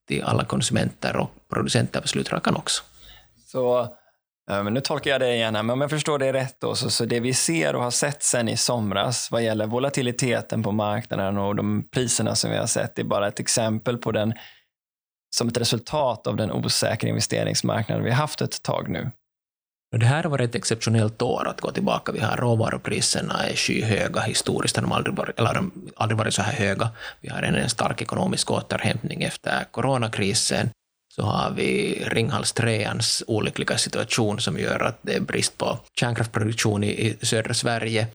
[0.07, 2.83] till alla konsumenter och producenter på slutrakan också.
[3.55, 3.95] Så
[4.47, 7.05] men nu tolkar jag det igen, men om jag förstår det rätt då, så, så
[7.05, 11.55] det vi ser och har sett sen i somras vad gäller volatiliteten på marknaden och
[11.55, 14.33] de priserna som vi har sett, det är bara ett exempel på den
[15.35, 19.11] som ett resultat av den osäkra investeringsmarknaden vi har haft ett tag nu.
[19.91, 22.11] Det här har varit ett exceptionellt år att gå tillbaka.
[22.11, 25.63] Vi har råvarupriserna är skyhöga historiskt, de har aldrig varit, eller
[25.95, 26.89] aldrig varit så här höga.
[27.21, 30.69] Vi har en stark ekonomisk återhämtning efter coronakrisen.
[31.15, 36.83] Så har vi Ringhals 3ans olyckliga situation som gör att det är brist på kärnkraftproduktion
[36.83, 38.07] i södra Sverige.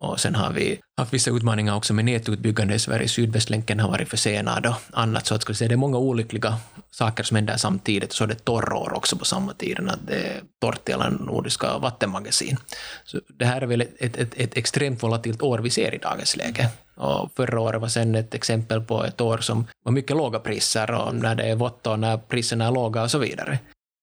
[0.00, 3.08] Och sen har vi haft vissa utmaningar också med nätutbyggande i Sverige.
[3.08, 5.26] Sydvästlänken har varit försenad och annat.
[5.26, 6.56] Så att skulle säga, det är många olyckliga
[6.90, 8.10] saker som händer samtidigt.
[8.10, 9.78] Och så är det torrår också på samma tid.
[9.78, 12.56] Att det är torrt i alla nordiska vattenmagasin.
[13.04, 15.98] Så det här är väl ett, ett, ett, ett extremt volatilt år vi ser i
[15.98, 16.70] dagens läge.
[16.96, 20.90] Och förra året var sen ett exempel på ett år som var mycket låga priser
[20.90, 23.58] och när det är vått och när priserna är låga och så vidare.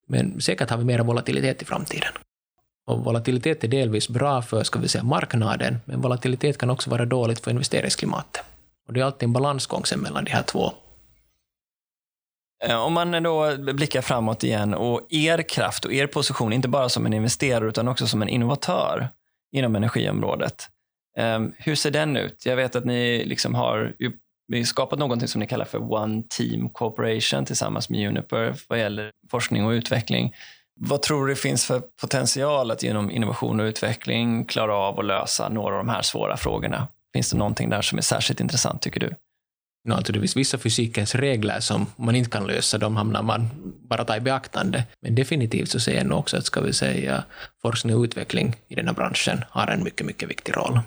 [0.07, 2.13] Men säkert har vi mer volatilitet i framtiden.
[2.85, 7.05] Och volatilitet är delvis bra för ska vi säga, marknaden, men volatilitet kan också vara
[7.05, 8.43] dåligt för investeringsklimatet.
[8.87, 10.73] Och det är alltid en balansgång mellan de här två.
[12.63, 16.89] Eh, om man då blickar framåt igen och er kraft och er position, inte bara
[16.89, 19.07] som en investerare utan också som en innovatör
[19.51, 20.69] inom energiområdet.
[21.17, 22.45] Ehm, hur ser den ut?
[22.45, 23.93] Jag vet att ni liksom har
[24.65, 29.65] skapat någonting som ni kallar för One Team Corporation tillsammans med Uniper vad gäller forskning
[29.65, 30.35] och utveckling.
[30.75, 35.05] Vad tror du det finns för potential att genom innovation och utveckling klara av att
[35.05, 36.87] lösa några av de här svåra frågorna?
[37.13, 39.15] Finns det någonting där som är särskilt intressant tycker du?
[39.85, 43.49] No, alltså det finns vissa fysikens regler som man inte kan lösa, de hamnar man
[43.89, 44.83] bara ta i beaktande.
[45.01, 47.23] Men definitivt så ser jag nog också att ska vi säga,
[47.61, 50.79] forskning och utveckling i den här branschen har en mycket, mycket viktig roll.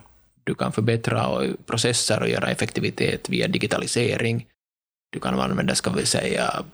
[0.46, 4.46] Du kan förbättra processer och göra effektivitet via digitalisering.
[5.12, 6.64] Du kan använda, ska vi säga,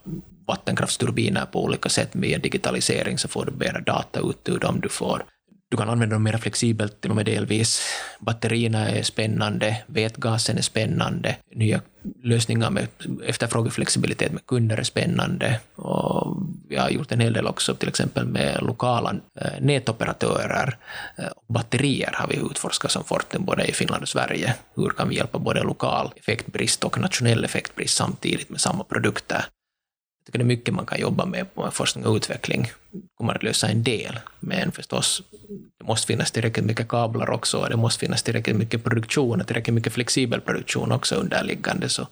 [0.46, 4.80] vattenkraftsturbiner på olika sätt via digitalisering så får du mer data ut ur dem.
[4.80, 5.24] Du, får,
[5.70, 7.82] du kan använda dem mer flexibelt, till och med delvis.
[8.20, 11.80] Batterierna är spännande, vätgasen är spännande, nya
[12.22, 12.86] lösningar med
[13.24, 15.60] efterfrågeflexibilitet med kunder är spännande.
[15.74, 16.36] Och
[16.68, 20.76] vi har gjort en hel del också, till exempel med lokala eh, nätoperatörer.
[21.18, 24.54] Eh, batterier har vi utforskat som Fortum både i Finland och Sverige.
[24.74, 29.44] Hur kan vi hjälpa både lokal effektbrist och nationell effektbrist samtidigt med samma produkter?
[30.22, 32.70] Jag tycker det är mycket man kan jobba med på forskning och utveckling.
[32.92, 35.22] Det kommer att lösa en del, men förstås,
[35.78, 39.46] det måste finnas tillräckligt mycket kablar också, och det måste finnas tillräckligt mycket produktion och
[39.46, 42.06] tillräckligt mycket flexibel produktion också underliggande, så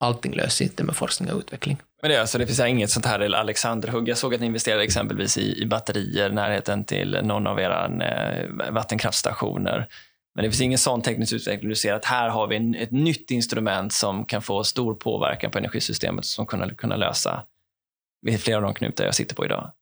[0.00, 1.76] allting löses inte med forskning och utveckling.
[2.02, 4.08] Men det, alltså, det finns inget sånt här Alexanderhugg.
[4.08, 8.72] Jag såg att ni investerade exempelvis i, i batterier närheten till någon av era eh,
[8.72, 9.86] vattenkraftstationer.
[10.34, 11.68] Men det finns ingen sån teknisk utveckling.
[11.68, 15.50] Du ser att här har vi en, ett nytt instrument som kan få stor påverkan
[15.50, 17.44] på energisystemet som kunna, kunna lösa
[18.38, 19.72] flera av de knutar jag sitter på idag.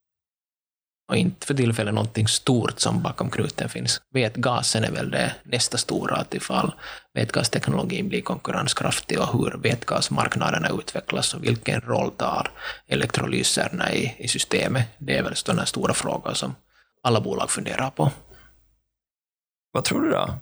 [1.09, 4.01] Och inte för tillfället någonting stort som bakom knuten finns.
[4.11, 6.75] Vätgasen är väl det nästa stora, att ifall
[7.15, 12.51] vätgasteknologin blir konkurrenskraftig och hur vätgasmarknaderna utvecklas och vilken roll tar
[12.87, 14.87] elektrolyserna i, i systemet.
[14.99, 16.55] Det är väl sådana stora frågor som
[17.03, 18.11] alla bolag funderar på.
[19.73, 20.35] Vad tror du då?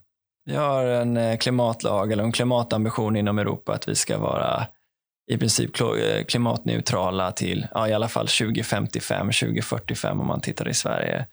[0.44, 4.66] Vi har en eh, klimatlag eller en klimatambition inom Europa att vi ska vara
[5.30, 10.74] i princip eh, klimatneutrala till ja, i alla fall 2055, 2045 om man tittar i
[10.74, 11.26] Sverige.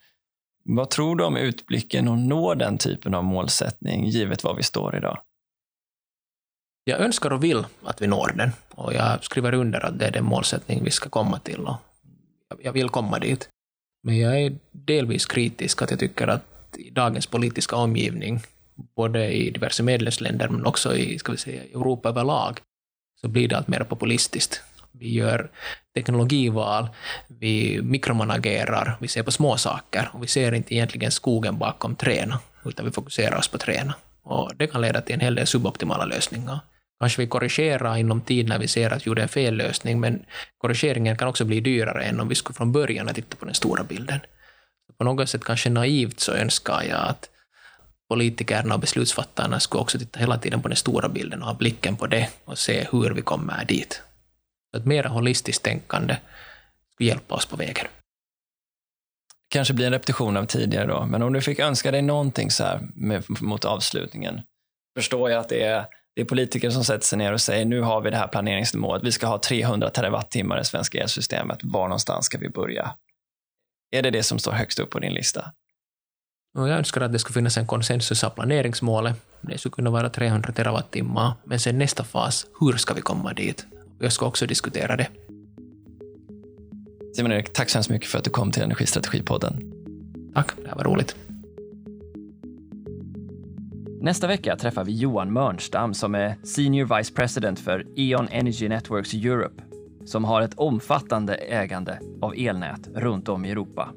[0.63, 4.95] Vad tror du om utblicken att nå den typen av målsättning givet var vi står
[4.95, 5.19] idag?
[6.83, 10.11] Jag önskar och vill att vi når den och jag skriver under att det är
[10.11, 11.77] den målsättning vi ska komma till och
[12.61, 13.49] jag vill komma dit.
[14.03, 18.41] Men jag är delvis kritisk att jag tycker att i dagens politiska omgivning,
[18.95, 22.59] både i diverse medlemsländer men också i ska vi säga, Europa överlag,
[23.21, 24.61] så blir det allt mer populistiskt.
[24.91, 25.49] Vi gör
[25.95, 26.87] teknologival,
[27.27, 32.39] vi mikromanagerar, vi ser på små saker och vi ser inte egentligen skogen bakom träna,
[32.65, 33.93] utan vi fokuserar oss på träna.
[34.23, 36.59] Och det kan leda till en hel del suboptimala lösningar.
[36.99, 40.25] Kanske vi korrigerar inom tid när vi ser att vi gjorde en fel lösning, men
[40.57, 43.83] korrigeringen kan också bli dyrare än om vi skulle från början titta på den stora
[43.83, 44.19] bilden.
[44.97, 47.29] På något sätt kanske naivt så önskar jag att
[48.09, 51.95] politikerna och beslutsfattarna skulle också titta hela tiden på den stora bilden och ha blicken
[51.95, 54.01] på det och se hur vi kommer dit.
[54.77, 56.17] Ett mer holistiskt tänkande
[56.93, 57.87] skulle hjälpa oss på vägen.
[59.49, 62.63] Kanske blir en repetition av tidigare då, men om du fick önska dig någonting så
[62.63, 64.41] här med, mot avslutningen.
[64.97, 65.85] Förstår jag att det är,
[66.15, 69.03] det är politiker som sätter sig ner och säger nu har vi det här planeringsmålet,
[69.03, 72.95] vi ska ha 300 terawattimmar i det svenska elsystemet, var någonstans ska vi börja?
[73.91, 75.51] Är det det som står högst upp på din lista?
[76.53, 79.15] Jag önskar att det skulle finnas en konsensus av planeringsmålet.
[79.41, 83.65] Det skulle kunna vara 300 terawattimmar, men sen nästa fas, hur ska vi komma dit?
[83.99, 85.07] Jag ska också diskutera det.
[87.15, 89.73] Simon-Erik, tack så hemskt mycket för att du kom till Energistrategipodden.
[90.33, 91.15] Tack, det här var roligt.
[94.01, 99.13] Nästa vecka träffar vi Johan Mörnstam som är Senior Vice President för E.ON Energy Networks
[99.13, 99.66] Europe
[100.07, 103.89] som har ett omfattande ägande av elnät runt om i Europa.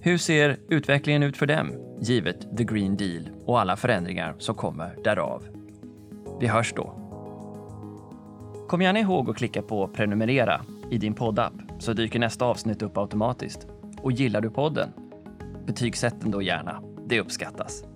[0.00, 4.96] Hur ser utvecklingen ut för dem, givet the Green Deal och alla förändringar som kommer
[5.04, 5.44] därav?
[6.40, 6.94] Vi hörs då.
[8.68, 10.60] Kom gärna ihåg att klicka på prenumerera
[10.90, 13.66] i din poddapp så dyker nästa avsnitt upp automatiskt.
[14.02, 14.88] Och gillar du podden?
[15.66, 16.82] Betygsätt den då gärna.
[17.06, 17.87] Det uppskattas.